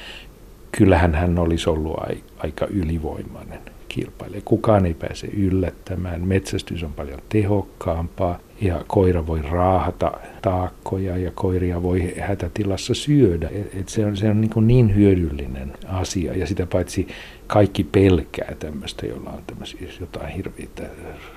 kyllähän 0.73 1.15
hän 1.15 1.39
olisi 1.39 1.71
ollut 1.71 1.97
aika 2.39 2.67
ylivoimainen 2.67 3.61
kilpailija. 3.95 4.43
Kukaan 4.45 4.87
ei 4.87 4.95
pääse 4.95 5.27
yllättämään. 5.27 6.29
Metsästys 6.29 6.83
on 6.83 6.93
paljon 6.93 7.19
tehokkaampaa 7.29 8.39
ja 8.61 8.85
koira 8.87 9.27
voi 9.27 9.43
raahata 9.43 10.13
taakkoja 10.43 11.17
ja 11.17 11.31
koiria 11.35 11.83
voi 11.83 12.15
hätätilassa 12.21 12.95
syödä. 12.95 13.51
Et 13.81 13.89
se 13.89 14.07
on, 14.07 14.17
se 14.17 14.31
on 14.31 14.41
niin, 14.41 14.51
niin 14.61 14.95
hyödyllinen 14.95 15.73
asia 15.89 16.37
ja 16.37 16.47
sitä 16.47 16.67
paitsi 16.67 17.09
kaikki 17.47 17.85
pelkää 17.85 18.55
tämmöistä, 18.59 19.07
jolla 19.07 19.31
on 19.31 19.43
tämmöisiä 19.47 19.89
jotain 20.01 20.29
hirviitä, 20.29 20.83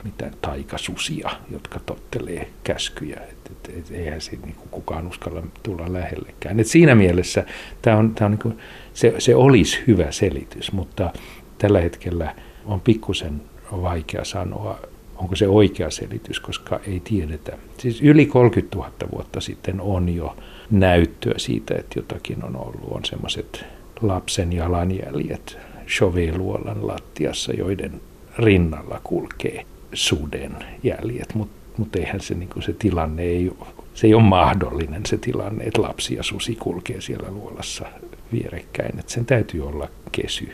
mitä 0.04 0.32
taikasusia, 0.42 1.30
jotka 1.52 1.80
tottelee 1.86 2.48
käskyjä. 2.64 3.22
Et, 3.30 3.52
et, 3.52 3.78
et, 3.78 3.92
eihän 3.92 4.22
se 4.22 4.32
niin 4.32 4.56
kukaan 4.72 5.08
uskalla 5.08 5.44
tulla 5.64 5.94
lähellekään. 5.94 6.60
Et 6.60 6.68
siinä 6.68 6.96
mielessä 6.96 7.44
tämä 7.82 7.98
on, 7.98 8.16
tää 8.16 8.26
on 8.26 8.38
niin 8.44 8.60
se, 8.94 9.16
se 9.18 9.36
olisi 9.36 9.80
hyvä 9.88 10.12
selitys, 10.12 10.72
mutta 10.72 11.14
tällä 11.58 11.82
hetkellä 11.82 12.36
on 12.66 12.82
pikkusen 12.82 13.42
vaikea 13.72 14.26
sanoa, 14.26 14.80
onko 15.16 15.36
se 15.36 15.48
oikea 15.48 15.90
selitys, 15.90 16.40
koska 16.40 16.80
ei 16.88 17.00
tiedetä. 17.00 17.58
Siis 17.78 18.02
yli 18.02 18.26
30 18.26 18.78
000 18.78 18.92
vuotta 19.12 19.42
sitten 19.42 19.82
on 19.82 20.10
jo 20.10 20.36
näyttöä 20.72 21.34
siitä, 21.38 21.76
että 21.76 22.00
jotakin 22.00 22.46
on 22.46 22.56
ollut. 22.56 22.92
On 22.92 23.06
semmoiset 23.06 23.66
lapsen 24.02 24.54
jalanjäljet 24.54 25.58
Chauvet-luolan 25.88 26.88
lattiassa, 26.88 27.54
joiden 27.54 28.02
rinnalla 28.38 29.02
kulkee 29.04 29.66
suden 29.94 30.56
jäljet, 30.84 31.36
mutta 31.36 31.56
mut 31.78 31.96
eihän 31.96 32.22
se, 32.22 32.34
niin 32.34 32.50
se 32.60 32.74
tilanne 32.74 33.24
ei 33.24 33.52
se 33.94 34.08
ei 34.08 34.14
ole 34.14 34.24
mahdollinen 34.24 35.06
se 35.06 35.18
tilanne, 35.18 35.64
että 35.64 35.82
lapsi 35.82 36.16
ja 36.16 36.24
susi 36.24 36.56
kulkee 36.56 37.02
siellä 37.02 37.32
luolassa 37.32 37.86
vierekkäin, 38.32 39.00
että 39.00 39.12
sen 39.12 39.26
täytyy 39.26 39.68
olla 39.68 39.90
kesy. 40.12 40.50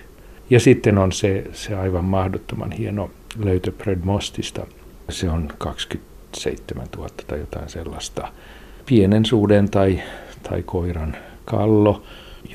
Ja 0.49 0.59
sitten 0.59 0.97
on 0.97 1.11
se, 1.11 1.43
se 1.53 1.75
aivan 1.75 2.05
mahdottoman 2.05 2.71
hieno 2.71 3.09
löytö 3.43 3.71
Predmostista. 3.71 4.67
Se 5.09 5.29
on 5.29 5.49
27 5.57 6.87
000 6.97 7.09
tai 7.27 7.39
jotain 7.39 7.69
sellaista. 7.69 8.27
Pienen 8.85 9.25
suuden 9.25 9.69
tai, 9.69 10.01
tai 10.43 10.63
koiran 10.63 11.15
kallo, 11.45 12.03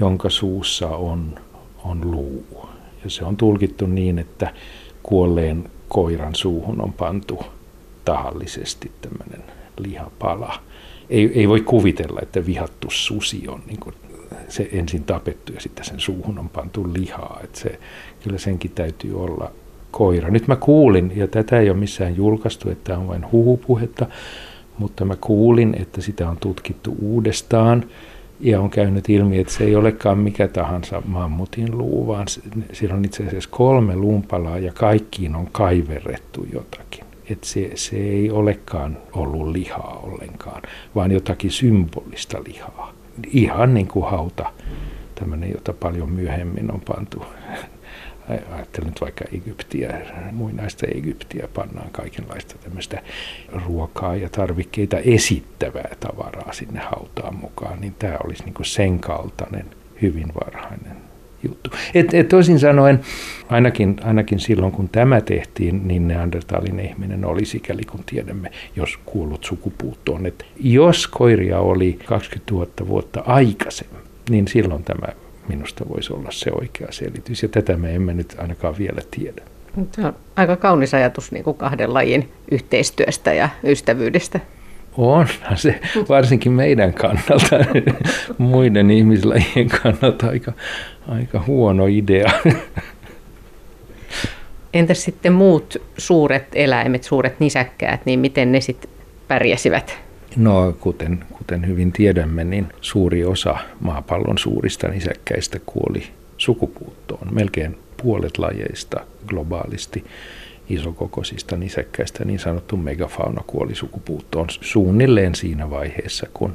jonka 0.00 0.30
suussa 0.30 0.88
on, 0.88 1.38
on 1.84 2.10
luu. 2.10 2.68
Ja 3.04 3.10
se 3.10 3.24
on 3.24 3.36
tulkittu 3.36 3.86
niin, 3.86 4.18
että 4.18 4.54
kuolleen 5.02 5.70
koiran 5.88 6.34
suuhun 6.34 6.80
on 6.80 6.92
pantu 6.92 7.42
tahallisesti 8.04 8.92
tämmöinen 9.00 9.42
lihapala. 9.78 10.62
Ei, 11.10 11.32
ei 11.34 11.48
voi 11.48 11.60
kuvitella, 11.60 12.20
että 12.22 12.46
vihattu 12.46 12.88
susi 12.90 13.48
on 13.48 13.62
niin 13.66 13.80
se 14.48 14.68
ensin 14.72 15.04
tapettu 15.04 15.52
ja 15.52 15.60
sitten 15.60 15.84
sen 15.84 16.00
suuhun 16.00 16.38
on 16.38 16.48
pantu 16.48 16.92
lihaa. 16.92 17.40
Että 17.44 17.60
se, 17.60 17.78
kyllä 18.22 18.38
senkin 18.38 18.70
täytyy 18.70 19.22
olla 19.22 19.50
koira. 19.90 20.30
Nyt 20.30 20.48
mä 20.48 20.56
kuulin, 20.56 21.12
ja 21.16 21.28
tätä 21.28 21.60
ei 21.60 21.70
ole 21.70 21.78
missään 21.78 22.16
julkaistu, 22.16 22.70
että 22.70 22.84
tämä 22.84 22.98
on 22.98 23.08
vain 23.08 23.32
huhupuhetta, 23.32 24.06
mutta 24.78 25.04
mä 25.04 25.16
kuulin, 25.16 25.76
että 25.80 26.00
sitä 26.00 26.30
on 26.30 26.36
tutkittu 26.36 26.96
uudestaan 27.00 27.84
ja 28.40 28.60
on 28.60 28.70
käynyt 28.70 29.08
ilmi, 29.08 29.38
että 29.38 29.52
se 29.52 29.64
ei 29.64 29.76
olekaan 29.76 30.18
mikä 30.18 30.48
tahansa 30.48 31.02
mammutin 31.06 31.78
luu, 31.78 32.06
vaan 32.06 32.26
siellä 32.72 32.96
on 32.96 33.04
itse 33.04 33.26
asiassa 33.26 33.50
kolme 33.52 33.96
lumpalaa 33.96 34.58
ja 34.58 34.72
kaikkiin 34.72 35.34
on 35.34 35.48
kaiverrettu 35.52 36.46
jotakin. 36.52 37.04
Että 37.30 37.46
se, 37.46 37.70
se 37.74 37.96
ei 37.96 38.30
olekaan 38.30 38.98
ollut 39.12 39.48
lihaa 39.48 40.00
ollenkaan, 40.02 40.62
vaan 40.94 41.12
jotakin 41.12 41.50
symbolista 41.50 42.38
lihaa 42.46 42.92
ihan 43.26 43.74
niin 43.74 43.88
kuin 43.88 44.10
hauta, 44.10 44.52
tämmöinen, 45.14 45.50
jota 45.50 45.72
paljon 45.72 46.10
myöhemmin 46.10 46.72
on 46.72 46.80
pantu. 46.80 47.24
Ajattelen 48.52 48.88
nyt 48.88 49.00
vaikka 49.00 49.24
Egyptiä, 49.32 50.00
muinaista 50.32 50.86
Egyptiä, 50.94 51.48
pannaan 51.54 51.90
kaikenlaista 51.90 52.58
tämmöistä 52.58 53.02
ruokaa 53.66 54.16
ja 54.16 54.28
tarvikkeita 54.28 54.98
esittävää 54.98 55.90
tavaraa 56.00 56.52
sinne 56.52 56.80
hautaan 56.80 57.36
mukaan, 57.36 57.80
niin 57.80 57.94
tämä 57.98 58.16
olisi 58.24 58.44
niin 58.44 58.54
kuin 58.54 58.66
sen 58.66 59.00
kaltainen 59.00 59.66
hyvin 60.02 60.34
varhainen 60.44 60.96
juttu. 61.48 61.70
Et, 61.94 62.14
et 62.14 62.28
toisin 62.28 62.58
sanoen, 62.58 63.00
ainakin, 63.48 63.96
ainakin 64.04 64.40
silloin 64.40 64.72
kun 64.72 64.88
tämä 64.88 65.20
tehtiin, 65.20 65.88
niin 65.88 66.08
Neandertalin 66.08 66.80
ihminen 66.80 67.24
oli 67.24 67.44
sikäli 67.44 67.82
kun 67.82 68.00
tiedämme, 68.06 68.50
jos 68.76 68.98
kuullut 69.04 69.44
sukupuuttoon. 69.44 70.26
Et 70.26 70.46
jos 70.60 71.06
koiria 71.06 71.58
oli 71.58 71.98
20 72.04 72.54
000 72.54 72.66
vuotta 72.88 73.22
aikaisemmin, 73.26 74.02
niin 74.30 74.48
silloin 74.48 74.84
tämä 74.84 75.06
minusta 75.48 75.88
voisi 75.88 76.12
olla 76.12 76.30
se 76.30 76.50
oikea 76.60 76.88
selitys. 76.90 77.42
Ja 77.42 77.48
tätä 77.48 77.76
me 77.76 77.94
emme 77.94 78.14
nyt 78.14 78.34
ainakaan 78.38 78.74
vielä 78.78 79.00
tiedä. 79.10 79.42
Se 79.92 80.06
on 80.06 80.14
aika 80.36 80.56
kaunis 80.56 80.94
ajatus 80.94 81.32
niin 81.32 81.44
kuin 81.44 81.56
kahden 81.56 81.94
lajin 81.94 82.28
yhteistyöstä 82.50 83.32
ja 83.32 83.48
ystävyydestä. 83.64 84.40
Onhan 84.96 85.56
se 85.56 85.80
varsinkin 86.08 86.52
meidän 86.52 86.94
kannalta, 86.94 87.82
muiden 88.38 88.90
ihmislajien 88.90 89.68
kannalta 89.82 90.26
aika, 90.28 90.52
aika 91.08 91.44
huono 91.46 91.86
idea. 91.86 92.30
Entäs 94.74 95.04
sitten 95.04 95.32
muut 95.32 95.76
suuret 95.98 96.46
eläimet, 96.54 97.04
suuret 97.04 97.40
nisäkkäät, 97.40 98.06
niin 98.06 98.20
miten 98.20 98.52
ne 98.52 98.60
sitten 98.60 98.90
pärjäsivät? 99.28 99.98
No 100.36 100.74
kuten, 100.80 101.24
kuten 101.32 101.66
hyvin 101.66 101.92
tiedämme, 101.92 102.44
niin 102.44 102.66
suuri 102.80 103.24
osa 103.24 103.56
maapallon 103.80 104.38
suurista 104.38 104.88
nisäkkäistä 104.88 105.58
kuoli 105.66 106.02
sukupuuttoon. 106.38 107.34
Melkein 107.34 107.78
puolet 108.02 108.38
lajeista 108.38 109.00
globaalisti 109.26 110.04
isokokoisista 110.68 111.56
nisäkkäistä 111.56 112.24
niin 112.24 112.38
sanottu 112.38 112.76
megafauna 112.76 113.44
kuoli 113.46 113.74
sukupuuttoon 113.74 114.46
suunnilleen 114.50 115.34
siinä 115.34 115.70
vaiheessa, 115.70 116.26
kun 116.34 116.54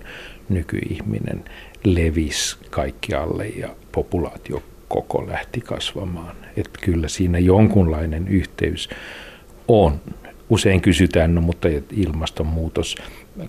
nykyihminen 0.49 1.43
levisi 1.83 2.57
kaikkialle 2.69 3.47
ja 3.47 3.69
populaatio 3.91 4.63
koko 4.87 5.27
lähti 5.27 5.61
kasvamaan. 5.61 6.35
Että 6.57 6.79
kyllä 6.81 7.07
siinä 7.07 7.39
jonkunlainen 7.39 8.27
yhteys 8.27 8.89
on. 9.67 10.01
Usein 10.49 10.81
kysytään, 10.81 11.35
no 11.35 11.41
mutta 11.41 11.67
ilmastonmuutos, 11.91 12.95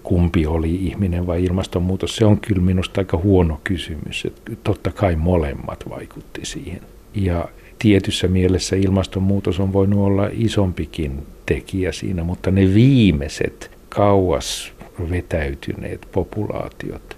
kumpi 0.03 0.47
oli 0.47 0.75
ihminen 0.75 1.27
vai 1.27 1.45
ilmastonmuutos, 1.45 2.17
se 2.17 2.25
on 2.25 2.41
kyllä 2.41 2.63
minusta 2.63 3.01
aika 3.01 3.17
huono 3.17 3.61
kysymys. 3.65 4.25
Että 4.25 4.53
totta 4.65 4.91
kai 4.93 5.17
molemmat 5.17 5.85
vaikutti 5.91 6.41
siihen. 6.45 6.81
Ja 7.15 7.49
tietyssä 7.83 8.29
mielessä 8.29 8.77
ilmastonmuutos 8.77 9.61
on 9.61 9.73
voinut 9.73 10.01
olla 10.01 10.29
isompikin 10.33 11.27
tekijä 11.47 11.93
siinä, 11.93 12.25
mutta 12.25 12.51
ne 12.51 12.75
viimeiset 12.75 13.71
kauas 13.89 14.73
vetäytyneet 15.11 16.09
populaatiot, 16.13 17.17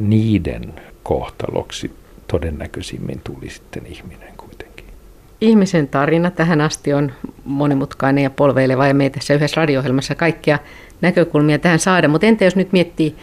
niiden 0.00 0.74
kohtaloksi 1.02 1.90
todennäköisimmin 2.26 3.20
tuli 3.24 3.50
sitten 3.50 3.86
ihminen 3.86 4.32
kuitenkin. 4.36 4.86
Ihmisen 5.40 5.88
tarina 5.88 6.30
tähän 6.30 6.60
asti 6.60 6.92
on 6.92 7.12
monimutkainen 7.44 8.24
ja 8.24 8.30
polveileva 8.30 8.86
ja 8.86 8.94
me 8.94 9.04
ei 9.04 9.10
tässä 9.10 9.34
yhdessä 9.34 9.60
radio 9.60 9.82
kaikkia 10.16 10.58
näkökulmia 11.00 11.58
tähän 11.58 11.78
saada, 11.78 12.08
mutta 12.08 12.26
entä 12.26 12.44
jos 12.44 12.56
nyt 12.56 12.72
miettii 12.72 13.16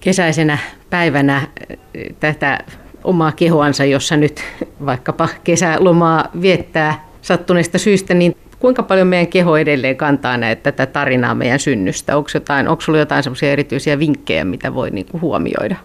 kesäisenä 0.00 0.58
päivänä 0.90 1.48
eh, 1.94 2.14
tätä 2.20 2.58
omaa 3.04 3.32
kehoansa, 3.32 3.84
jossa 3.84 4.16
nyt 4.16 4.42
vaikkapa 4.86 5.28
kesälomaa 5.44 6.28
viettää 6.40 7.04
sattuneesta 7.22 7.78
syystä, 7.78 8.14
niin 8.14 8.36
kuinka 8.58 8.82
paljon 8.82 9.06
meidän 9.06 9.26
keho 9.26 9.56
edelleen 9.56 9.96
kantaa 9.96 10.36
näitä, 10.36 10.62
tätä 10.62 10.86
tarinaa 10.86 11.34
meidän 11.34 11.58
synnystä? 11.58 12.16
Onko, 12.16 12.30
jotain, 12.34 12.68
onko 12.68 12.80
sulla 12.80 12.98
jotain 12.98 13.22
semmoisia 13.22 13.52
erityisiä 13.52 13.98
vinkkejä, 13.98 14.44
mitä 14.44 14.74
voi 14.74 14.90
niin 14.90 15.06
huomioida? 15.20 15.76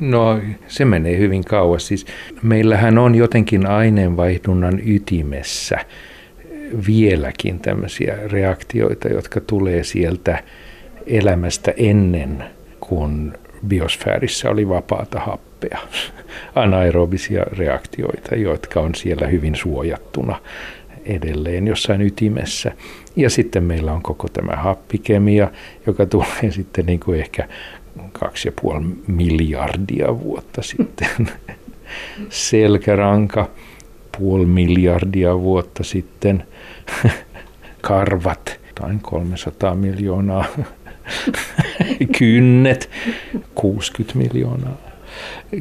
No 0.00 0.40
se 0.68 0.84
menee 0.84 1.18
hyvin 1.18 1.44
kauas. 1.44 1.86
Siis 1.86 2.06
meillähän 2.42 2.98
on 2.98 3.14
jotenkin 3.14 3.66
aineenvaihdunnan 3.66 4.80
ytimessä 4.86 5.78
vieläkin 6.86 7.60
tämmöisiä 7.60 8.18
reaktioita, 8.26 9.08
jotka 9.08 9.40
tulee 9.40 9.84
sieltä 9.84 10.42
elämästä 11.06 11.72
ennen 11.76 12.44
kuin 12.80 13.32
biosfäärissä 13.66 14.50
oli 14.50 14.68
vapaata 14.68 15.20
happea. 15.20 15.53
Anaerobisia 16.54 17.42
reaktioita, 17.42 18.34
jotka 18.34 18.80
on 18.80 18.94
siellä 18.94 19.26
hyvin 19.26 19.54
suojattuna 19.54 20.40
edelleen 21.04 21.66
jossain 21.66 22.02
ytimessä. 22.02 22.72
Ja 23.16 23.30
sitten 23.30 23.64
meillä 23.64 23.92
on 23.92 24.02
koko 24.02 24.28
tämä 24.28 24.56
happikemia, 24.56 25.50
joka 25.86 26.06
tulee 26.06 26.50
sitten 26.50 26.86
niin 26.86 27.00
kuin 27.00 27.20
ehkä 27.20 27.48
kaksi 28.12 28.48
ja 28.48 28.52
puoli 28.62 28.84
miljardia 29.06 30.20
vuotta 30.20 30.62
sitten. 30.72 31.30
Selkäranka 32.28 33.50
puoli 34.18 34.46
miljardia 34.46 35.40
vuotta 35.40 35.84
sitten. 35.84 36.44
Karvat, 37.80 38.60
tai 38.74 38.94
300 39.02 39.74
miljoonaa. 39.74 40.44
Kynnet, 42.18 42.90
60 43.54 44.18
miljoonaa. 44.18 44.76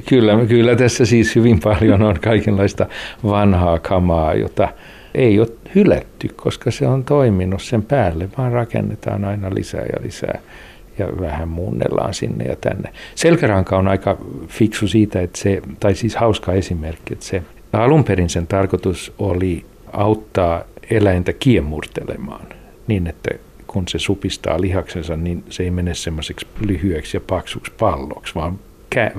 Kyllä, 0.10 0.46
kyllä 0.46 0.76
tässä 0.76 1.06
siis 1.06 1.36
hyvin 1.36 1.60
paljon 1.60 2.02
on 2.02 2.20
kaikenlaista 2.20 2.86
vanhaa 3.24 3.80
kamaa, 3.80 4.34
jota 4.34 4.70
ei 5.16 5.39
ole 5.39 5.48
hylätty, 5.76 6.28
koska 6.36 6.72
se 6.72 6.88
on 6.88 7.04
toiminut 7.04 7.62
sen 7.62 7.84
päälle, 7.84 8.30
vaan 8.38 8.52
rakennetaan 8.52 9.26
aina 9.26 9.50
lisää 9.54 9.82
ja 9.82 10.04
lisää 10.04 10.39
ja 10.98 11.08
vähän 11.20 11.48
muunnellaan 11.48 12.13
sinne 12.13 12.46
ja 12.46 12.56
tänne. 12.56 12.89
Selkäranka 13.16 13.78
on 13.78 13.88
aika 13.88 14.18
fiksu 14.48 14.88
siitä, 14.88 15.22
että 15.22 15.39
se, 15.39 15.62
tai 15.80 15.96
siis 15.96 16.16
hauska 16.16 16.54
esimerkki, 16.54 17.13
että 17.13 17.26
se 17.26 17.44
alun 17.74 18.04
perin 18.04 18.30
sen 18.30 18.48
tarkoitus 18.48 19.13
oli 19.20 19.66
auttaa 19.94 20.63
eläintä 20.89 21.34
kiemurtelemaan 21.34 22.48
niin, 22.88 23.08
että 23.08 23.30
kun 23.68 23.88
se 23.88 24.00
supistaa 24.00 24.62
lihaksensa, 24.62 25.18
niin 25.18 25.44
se 25.50 25.63
ei 25.63 25.72
mene 25.72 25.94
semmoiseksi 25.94 26.48
lyhyeksi 26.60 27.18
ja 27.18 27.22
paksuksi 27.28 27.72
palloksi, 27.80 28.36
vaan 28.36 28.60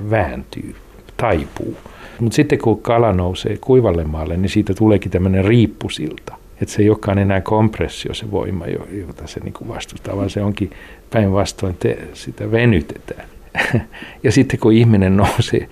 vääntyy, 0.09 0.75
taipuu. 1.17 1.77
Mutta 2.19 2.35
sitten 2.35 2.59
kun 2.59 2.81
kala 2.81 3.13
nousee 3.13 3.57
kuivalle 3.61 4.03
maalle, 4.03 4.37
niin 4.37 4.49
siitä 4.49 4.73
tuleekin 4.73 5.11
tämmöinen 5.11 5.45
riippusilta. 5.45 6.35
Että 6.61 6.73
se 6.73 6.81
ei 6.81 6.89
olekaan 6.89 7.17
enää 7.17 7.41
kompressio 7.41 8.13
se 8.13 8.31
voima, 8.31 8.65
jota 8.91 9.27
se 9.27 9.39
niinku 9.39 9.67
vastustaa, 9.67 10.17
vaan 10.17 10.29
se 10.29 10.43
onkin 10.43 10.71
päinvastoin, 11.09 11.77
sitä 12.13 12.51
venytetään. 12.51 13.27
ja 14.23 14.31
sitten 14.31 14.59
kun 14.59 14.73
ihminen 14.73 15.17
nousee 15.17 15.69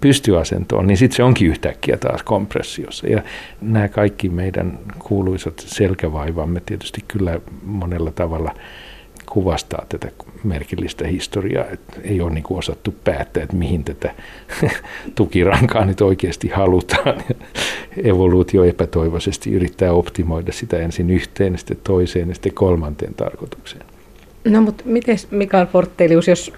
pystyasentoon, 0.00 0.86
niin 0.86 0.96
sitten 0.96 1.16
se 1.16 1.22
onkin 1.22 1.48
yhtäkkiä 1.48 1.96
taas 1.96 2.22
kompressiossa. 2.22 3.06
Ja 3.06 3.22
nämä 3.60 3.88
kaikki 3.88 4.28
meidän 4.28 4.78
kuuluisat 4.98 5.64
selkävaivamme 5.66 6.62
tietysti 6.66 7.04
kyllä 7.08 7.40
monella 7.62 8.10
tavalla 8.10 8.54
kuvastaa 9.30 9.86
tätä 9.88 10.10
merkillistä 10.44 11.06
historiaa, 11.06 11.64
että 11.64 12.00
ei 12.02 12.20
ole 12.20 12.30
niin 12.30 12.44
kuin 12.44 12.58
osattu 12.58 12.94
päättää, 13.04 13.42
että 13.42 13.56
mihin 13.56 13.84
tätä 13.84 14.14
tukirankaa 15.14 15.84
nyt 15.84 16.00
oikeasti 16.00 16.48
halutaan. 16.48 17.22
Evoluutio 18.04 18.64
epätoivoisesti 18.64 19.52
yrittää 19.52 19.92
optimoida 19.92 20.52
sitä 20.52 20.78
ensin 20.78 21.10
yhteen, 21.10 21.58
sitten 21.58 21.76
toiseen 21.84 22.28
ja 22.28 22.34
sitten 22.34 22.54
kolmanteen 22.54 23.14
tarkoitukseen. 23.14 23.82
No 24.44 24.60
mutta 24.60 24.84
miten 24.86 25.16
Mikael 25.30 25.66
Fortelius, 25.66 26.28
jos 26.28 26.52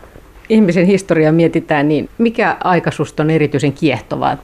ihmisen 0.48 0.86
historiaa 0.86 1.32
mietitään, 1.32 1.88
niin 1.88 2.08
mikä 2.18 2.56
aika 2.64 2.90
susta 2.90 3.22
on 3.22 3.30
erityisen 3.30 3.72
kiehtovaa? 3.72 4.36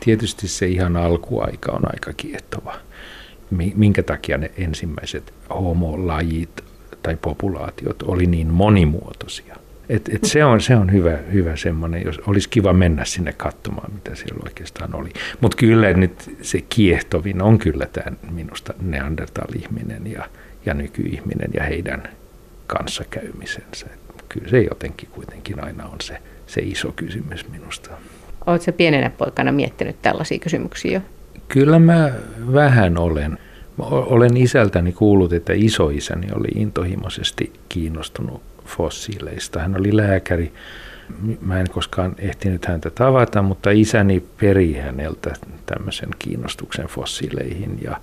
Tietysti 0.00 0.48
se 0.48 0.66
ihan 0.66 0.96
alkuaika 0.96 1.72
on 1.72 1.82
aika 1.92 2.12
kiehtova. 2.16 2.74
Minkä 3.74 4.02
takia 4.02 4.38
ne 4.38 4.50
ensimmäiset 4.58 5.34
homolajit 5.50 6.71
tai 7.02 7.16
populaatiot 7.16 8.02
oli 8.02 8.26
niin 8.26 8.48
monimuotoisia. 8.48 9.56
Et, 9.88 10.08
et 10.14 10.24
se 10.24 10.44
on, 10.44 10.60
se 10.60 10.76
on 10.76 10.92
hyvä, 10.92 11.18
hyvä 11.32 11.56
semmoinen, 11.56 12.02
jos 12.04 12.18
olisi 12.26 12.48
kiva 12.48 12.72
mennä 12.72 13.04
sinne 13.04 13.32
katsomaan, 13.32 13.92
mitä 13.92 14.14
siellä 14.14 14.40
oikeastaan 14.44 14.94
oli. 14.94 15.12
Mutta 15.40 15.56
kyllä 15.56 15.92
nyt 15.92 16.36
se 16.42 16.60
kiehtovin 16.68 17.42
on 17.42 17.58
kyllä 17.58 17.86
tämä 17.86 18.16
minusta 18.30 18.74
Neandertal-ihminen 18.82 20.12
ja, 20.12 20.28
ja 20.66 20.74
nykyihminen 20.74 21.50
ja 21.54 21.62
heidän 21.62 22.02
kanssakäymisensä. 22.66 23.86
Et 23.86 24.24
kyllä 24.28 24.48
se 24.48 24.60
jotenkin 24.60 25.08
kuitenkin 25.12 25.64
aina 25.64 25.84
on 25.86 26.00
se, 26.00 26.18
se 26.46 26.60
iso 26.60 26.92
kysymys 26.96 27.48
minusta. 27.48 27.90
Oletko 28.46 28.72
pienenä 28.72 29.10
poikana 29.10 29.52
miettinyt 29.52 30.02
tällaisia 30.02 30.38
kysymyksiä 30.38 30.92
jo? 30.92 31.00
Kyllä 31.48 31.78
mä 31.78 32.12
vähän 32.52 32.98
olen. 32.98 33.38
Olen 33.90 34.36
isältäni 34.36 34.92
kuullut, 34.92 35.32
että 35.32 35.52
isoisäni 35.56 36.26
oli 36.34 36.48
intohimoisesti 36.54 37.52
kiinnostunut 37.68 38.42
fossiileista. 38.66 39.60
Hän 39.60 39.76
oli 39.80 39.96
lääkäri. 39.96 40.52
Mä 41.40 41.60
en 41.60 41.70
koskaan 41.70 42.14
ehtinyt 42.18 42.66
häntä 42.66 42.90
tavata, 42.90 43.42
mutta 43.42 43.70
isäni 43.70 44.24
peri 44.40 44.74
häneltä 44.74 45.32
tämmöisen 45.66 46.08
kiinnostuksen 46.18 46.86
fossiileihin 46.86 47.78
ja 47.82 48.00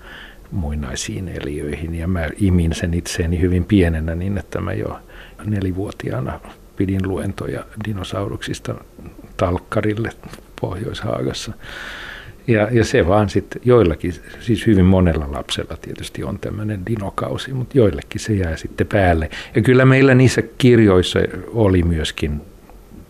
muinaisiin 0.52 1.28
eliöihin. 1.28 1.96
Ja 1.96 2.08
mä 2.08 2.30
imin 2.38 2.74
sen 2.74 2.94
itseeni 2.94 3.42
hyvin 3.42 3.66
pienenä 3.66 4.16
niin, 4.16 4.38
että 4.38 4.62
mä 4.62 4.74
jo 4.74 5.00
nelivuotiaana 5.46 6.40
pidin 6.76 7.08
luentoja 7.08 7.66
dinosauruksista 7.86 8.76
talkkarille 9.38 10.10
Pohjois-Haagassa. 10.62 11.54
Ja, 12.50 12.68
ja 12.72 12.86
se 12.86 13.08
vaan 13.08 13.30
sitten 13.30 13.62
joillakin, 13.66 14.14
siis 14.40 14.68
hyvin 14.68 14.86
monella 14.86 15.32
lapsella 15.32 15.78
tietysti 15.82 16.24
on 16.24 16.40
tämmöinen 16.40 16.86
dinokausi, 16.86 17.54
mutta 17.54 17.78
joillekin 17.78 18.22
se 18.22 18.34
jää 18.34 18.58
sitten 18.58 18.88
päälle. 18.88 19.30
Ja 19.56 19.62
kyllä 19.62 19.86
meillä 19.86 20.16
niissä 20.16 20.42
kirjoissa 20.58 21.20
oli 21.48 21.84
myöskin 21.84 22.42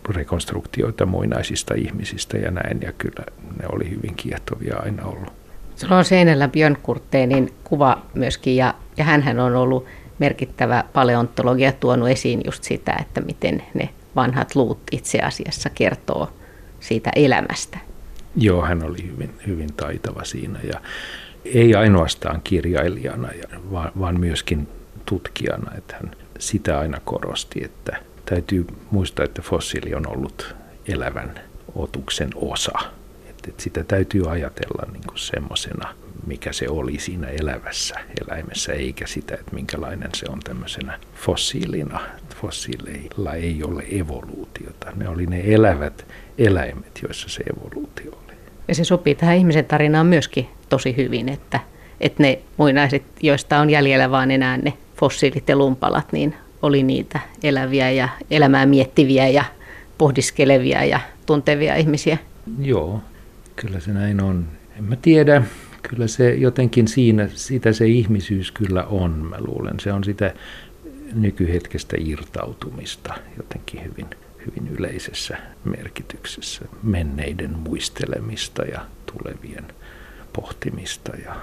rekonstruktioita 0.08 1.06
muinaisista 1.06 1.74
ihmisistä 1.74 2.38
ja 2.38 2.50
näin, 2.50 2.80
ja 2.82 2.92
kyllä 2.92 3.24
ne 3.58 3.66
oli 3.72 3.90
hyvin 3.90 4.14
kiehtovia 4.14 4.76
aina 4.76 5.04
ollut. 5.04 5.32
Sulla 5.76 5.96
on 5.96 6.04
seinällä 6.04 6.48
Björn 6.48 6.76
Kurteenin 6.82 7.52
kuva 7.64 8.02
myöskin, 8.14 8.56
ja, 8.56 8.74
ja 8.96 9.04
hän 9.04 9.40
on 9.40 9.56
ollut 9.56 9.86
merkittävä 10.18 10.84
paleontologia 10.92 11.72
tuonut 11.72 12.08
esiin 12.08 12.40
just 12.44 12.64
sitä, 12.64 12.96
että 13.00 13.20
miten 13.20 13.62
ne 13.74 13.88
vanhat 14.16 14.54
luut 14.54 14.78
itse 14.92 15.18
asiassa 15.18 15.70
kertoo 15.70 16.28
siitä 16.80 17.10
elämästä. 17.16 17.89
Joo, 18.36 18.62
hän 18.62 18.82
oli 18.82 19.02
hyvin, 19.06 19.34
hyvin 19.46 19.72
taitava 19.76 20.24
siinä 20.24 20.60
ja 20.72 20.80
ei 21.44 21.74
ainoastaan 21.74 22.40
kirjailijana, 22.44 23.28
vaan, 23.70 24.20
myöskin 24.20 24.68
tutkijana. 25.06 25.72
Että 25.78 25.96
hän 25.96 26.10
sitä 26.38 26.78
aina 26.78 27.00
korosti, 27.04 27.64
että 27.64 27.96
täytyy 28.24 28.66
muistaa, 28.90 29.24
että 29.24 29.42
fossiili 29.42 29.94
on 29.94 30.06
ollut 30.06 30.56
elävän 30.88 31.40
otuksen 31.74 32.30
osa. 32.34 32.78
Että, 33.28 33.50
että 33.50 33.62
sitä 33.62 33.84
täytyy 33.84 34.30
ajatella 34.30 34.92
niin 34.92 35.04
kuin 35.06 35.18
semmoisena, 35.18 35.94
mikä 36.26 36.52
se 36.52 36.68
oli 36.68 36.98
siinä 36.98 37.26
elävässä 37.26 37.94
eläimessä, 38.22 38.72
eikä 38.72 39.06
sitä, 39.06 39.34
että 39.34 39.54
minkälainen 39.54 40.10
se 40.14 40.26
on 40.28 40.40
tämmöisenä 40.40 40.98
fossiilina. 41.14 42.00
Fossiileilla 42.40 43.34
ei 43.34 43.62
ole 43.62 43.84
evoluutiota. 43.90 44.92
Ne 44.96 45.08
oli 45.08 45.26
ne 45.26 45.42
elävät 45.54 46.06
eläimet, 46.40 47.00
joissa 47.02 47.28
se 47.28 47.42
evoluutio 47.42 48.12
oli. 48.12 48.34
Ja 48.68 48.74
se 48.74 48.84
sopii 48.84 49.14
tähän 49.14 49.36
ihmisen 49.36 49.64
tarinaan 49.64 50.06
myöskin 50.06 50.48
tosi 50.68 50.96
hyvin, 50.96 51.28
että, 51.28 51.60
että 52.00 52.22
ne 52.22 52.38
muinaiset, 52.56 53.02
joista 53.22 53.58
on 53.58 53.70
jäljellä 53.70 54.10
vaan 54.10 54.30
enää 54.30 54.56
ne 54.56 54.72
fossiilit 54.96 55.48
ja 55.48 55.56
lumpalat, 55.56 56.12
niin 56.12 56.34
oli 56.62 56.82
niitä 56.82 57.20
eläviä 57.42 57.90
ja 57.90 58.08
elämää 58.30 58.66
miettiviä 58.66 59.28
ja 59.28 59.44
pohdiskelevia 59.98 60.84
ja 60.84 61.00
tuntevia 61.26 61.76
ihmisiä. 61.76 62.18
Joo, 62.58 63.00
kyllä 63.56 63.80
se 63.80 63.92
näin 63.92 64.20
on. 64.20 64.48
En 64.78 64.84
mä 64.84 64.96
tiedä, 64.96 65.42
kyllä 65.82 66.06
se 66.06 66.34
jotenkin 66.34 66.88
siinä, 66.88 67.28
sitä 67.34 67.72
se 67.72 67.86
ihmisyys 67.86 68.52
kyllä 68.52 68.84
on, 68.84 69.10
mä 69.10 69.36
luulen. 69.38 69.80
Se 69.80 69.92
on 69.92 70.04
sitä 70.04 70.34
nykyhetkestä 71.14 71.96
irtautumista 72.00 73.14
jotenkin 73.36 73.84
hyvin, 73.84 74.06
hyvin 74.46 74.68
yleisessä 74.68 75.36
merkityksessä. 75.64 76.64
Menneiden 76.82 77.58
muistelemista 77.58 78.62
ja 78.62 78.86
tulevien 79.06 79.74
pohtimista 80.32 81.16
ja 81.16 81.36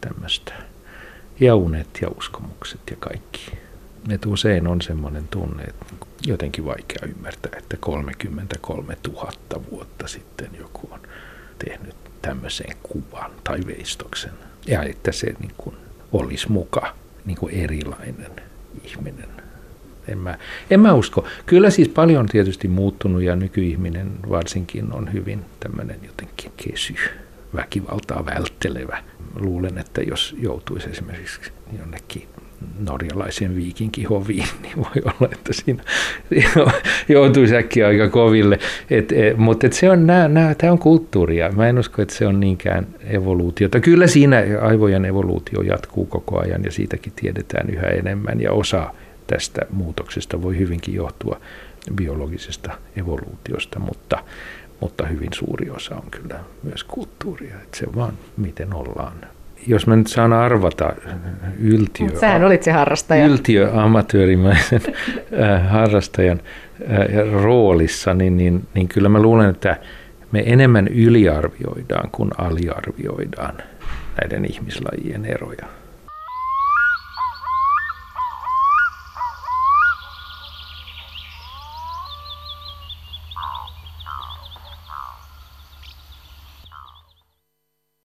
tämmöistä. 0.00 0.52
Ja 1.40 1.56
unet 1.56 1.98
ja 2.02 2.08
uskomukset 2.08 2.80
ja 2.90 2.96
kaikki. 3.00 3.58
Että 4.10 4.28
usein 4.28 4.66
on 4.66 4.82
semmoinen 4.82 5.28
tunne, 5.28 5.62
että 5.62 5.84
jotenkin 6.26 6.64
vaikea 6.64 7.08
ymmärtää, 7.08 7.52
että 7.58 7.76
33 7.80 8.96
000 9.08 9.32
vuotta 9.70 10.08
sitten 10.08 10.50
joku 10.58 10.88
on 10.90 11.00
tehnyt 11.58 11.96
tämmöisen 12.22 12.76
kuvan 12.82 13.30
tai 13.44 13.58
veistoksen. 13.66 14.32
Ja 14.66 14.82
että 14.82 15.12
se 15.12 15.34
niin 15.40 15.54
kuin 15.56 15.76
olisi 16.12 16.52
muka 16.52 16.94
niin 17.24 17.38
kuin 17.38 17.54
erilainen 17.54 18.32
ihminen. 18.84 19.37
En 20.08 20.18
mä, 20.18 20.38
en 20.70 20.80
mä 20.80 20.94
usko. 20.94 21.26
Kyllä 21.46 21.70
siis 21.70 21.88
paljon 21.88 22.20
on 22.20 22.26
tietysti 22.26 22.68
muuttunut 22.68 23.22
ja 23.22 23.36
nykyihminen 23.36 24.10
varsinkin 24.30 24.92
on 24.92 25.12
hyvin 25.12 25.40
tämmöinen 25.60 25.96
jotenkin 26.06 26.52
kesy, 26.56 26.94
väkivaltaa 27.54 28.26
välttelevä. 28.26 28.98
Luulen, 29.34 29.78
että 29.78 30.00
jos 30.02 30.36
joutuisi 30.40 30.90
esimerkiksi 30.90 31.40
jonnekin 31.78 32.28
norjalaisen 32.78 33.56
viikinkihoviin, 33.56 34.46
niin 34.62 34.76
voi 34.76 35.02
olla, 35.04 35.32
että 35.32 35.52
siinä 35.52 35.82
joutuisi 37.08 37.56
äkkiä 37.56 37.86
aika 37.86 38.08
koville. 38.08 38.58
Et, 38.90 39.12
et, 39.12 39.36
mutta 39.36 39.66
et 39.66 39.72
se 39.72 39.90
on, 39.90 40.06
tämä 40.58 40.72
on 40.72 40.78
kulttuuria. 40.78 41.52
Mä 41.52 41.68
en 41.68 41.78
usko, 41.78 42.02
että 42.02 42.14
se 42.14 42.26
on 42.26 42.40
niinkään 42.40 42.86
evoluutiota. 43.04 43.80
Kyllä 43.80 44.06
siinä 44.06 44.42
aivojen 44.60 45.04
evoluutio 45.04 45.62
jatkuu 45.62 46.06
koko 46.06 46.40
ajan 46.40 46.64
ja 46.64 46.70
siitäkin 46.70 47.12
tiedetään 47.16 47.70
yhä 47.70 47.86
enemmän 47.86 48.40
ja 48.40 48.52
osa 48.52 48.94
tästä 49.28 49.60
muutoksesta 49.70 50.42
voi 50.42 50.58
hyvinkin 50.58 50.94
johtua 50.94 51.40
biologisesta 51.94 52.72
evoluutiosta, 52.96 53.78
mutta, 53.78 54.24
mutta 54.80 55.06
hyvin 55.06 55.32
suuri 55.34 55.70
osa 55.70 55.94
on 55.94 56.10
kyllä 56.10 56.40
myös 56.62 56.84
kulttuuria. 56.84 57.54
Että 57.62 57.78
se 57.78 57.86
vaan 57.94 58.12
miten 58.36 58.74
ollaan 58.74 59.14
jos 59.66 59.86
mä 59.86 59.96
nyt 59.96 60.06
saan 60.06 60.32
arvata 60.32 60.92
yltiö... 61.60 62.08
Sähän 62.20 62.44
olit 62.44 62.62
se 62.62 62.72
harrastaja. 62.72 63.26
Yltiö 63.26 63.70
amatöörimäisen 63.72 64.80
äh, 65.40 65.70
harrastajan 65.70 66.40
äh, 66.90 67.32
roolissa, 67.42 68.14
niin, 68.14 68.36
niin, 68.36 68.66
niin 68.74 68.88
kyllä 68.88 69.08
mä 69.08 69.22
luulen, 69.22 69.50
että 69.50 69.76
me 70.32 70.42
enemmän 70.46 70.88
yliarvioidaan 70.88 72.10
kuin 72.12 72.30
aliarvioidaan 72.38 73.54
näiden 74.20 74.44
ihmislajien 74.44 75.24
eroja. 75.24 75.66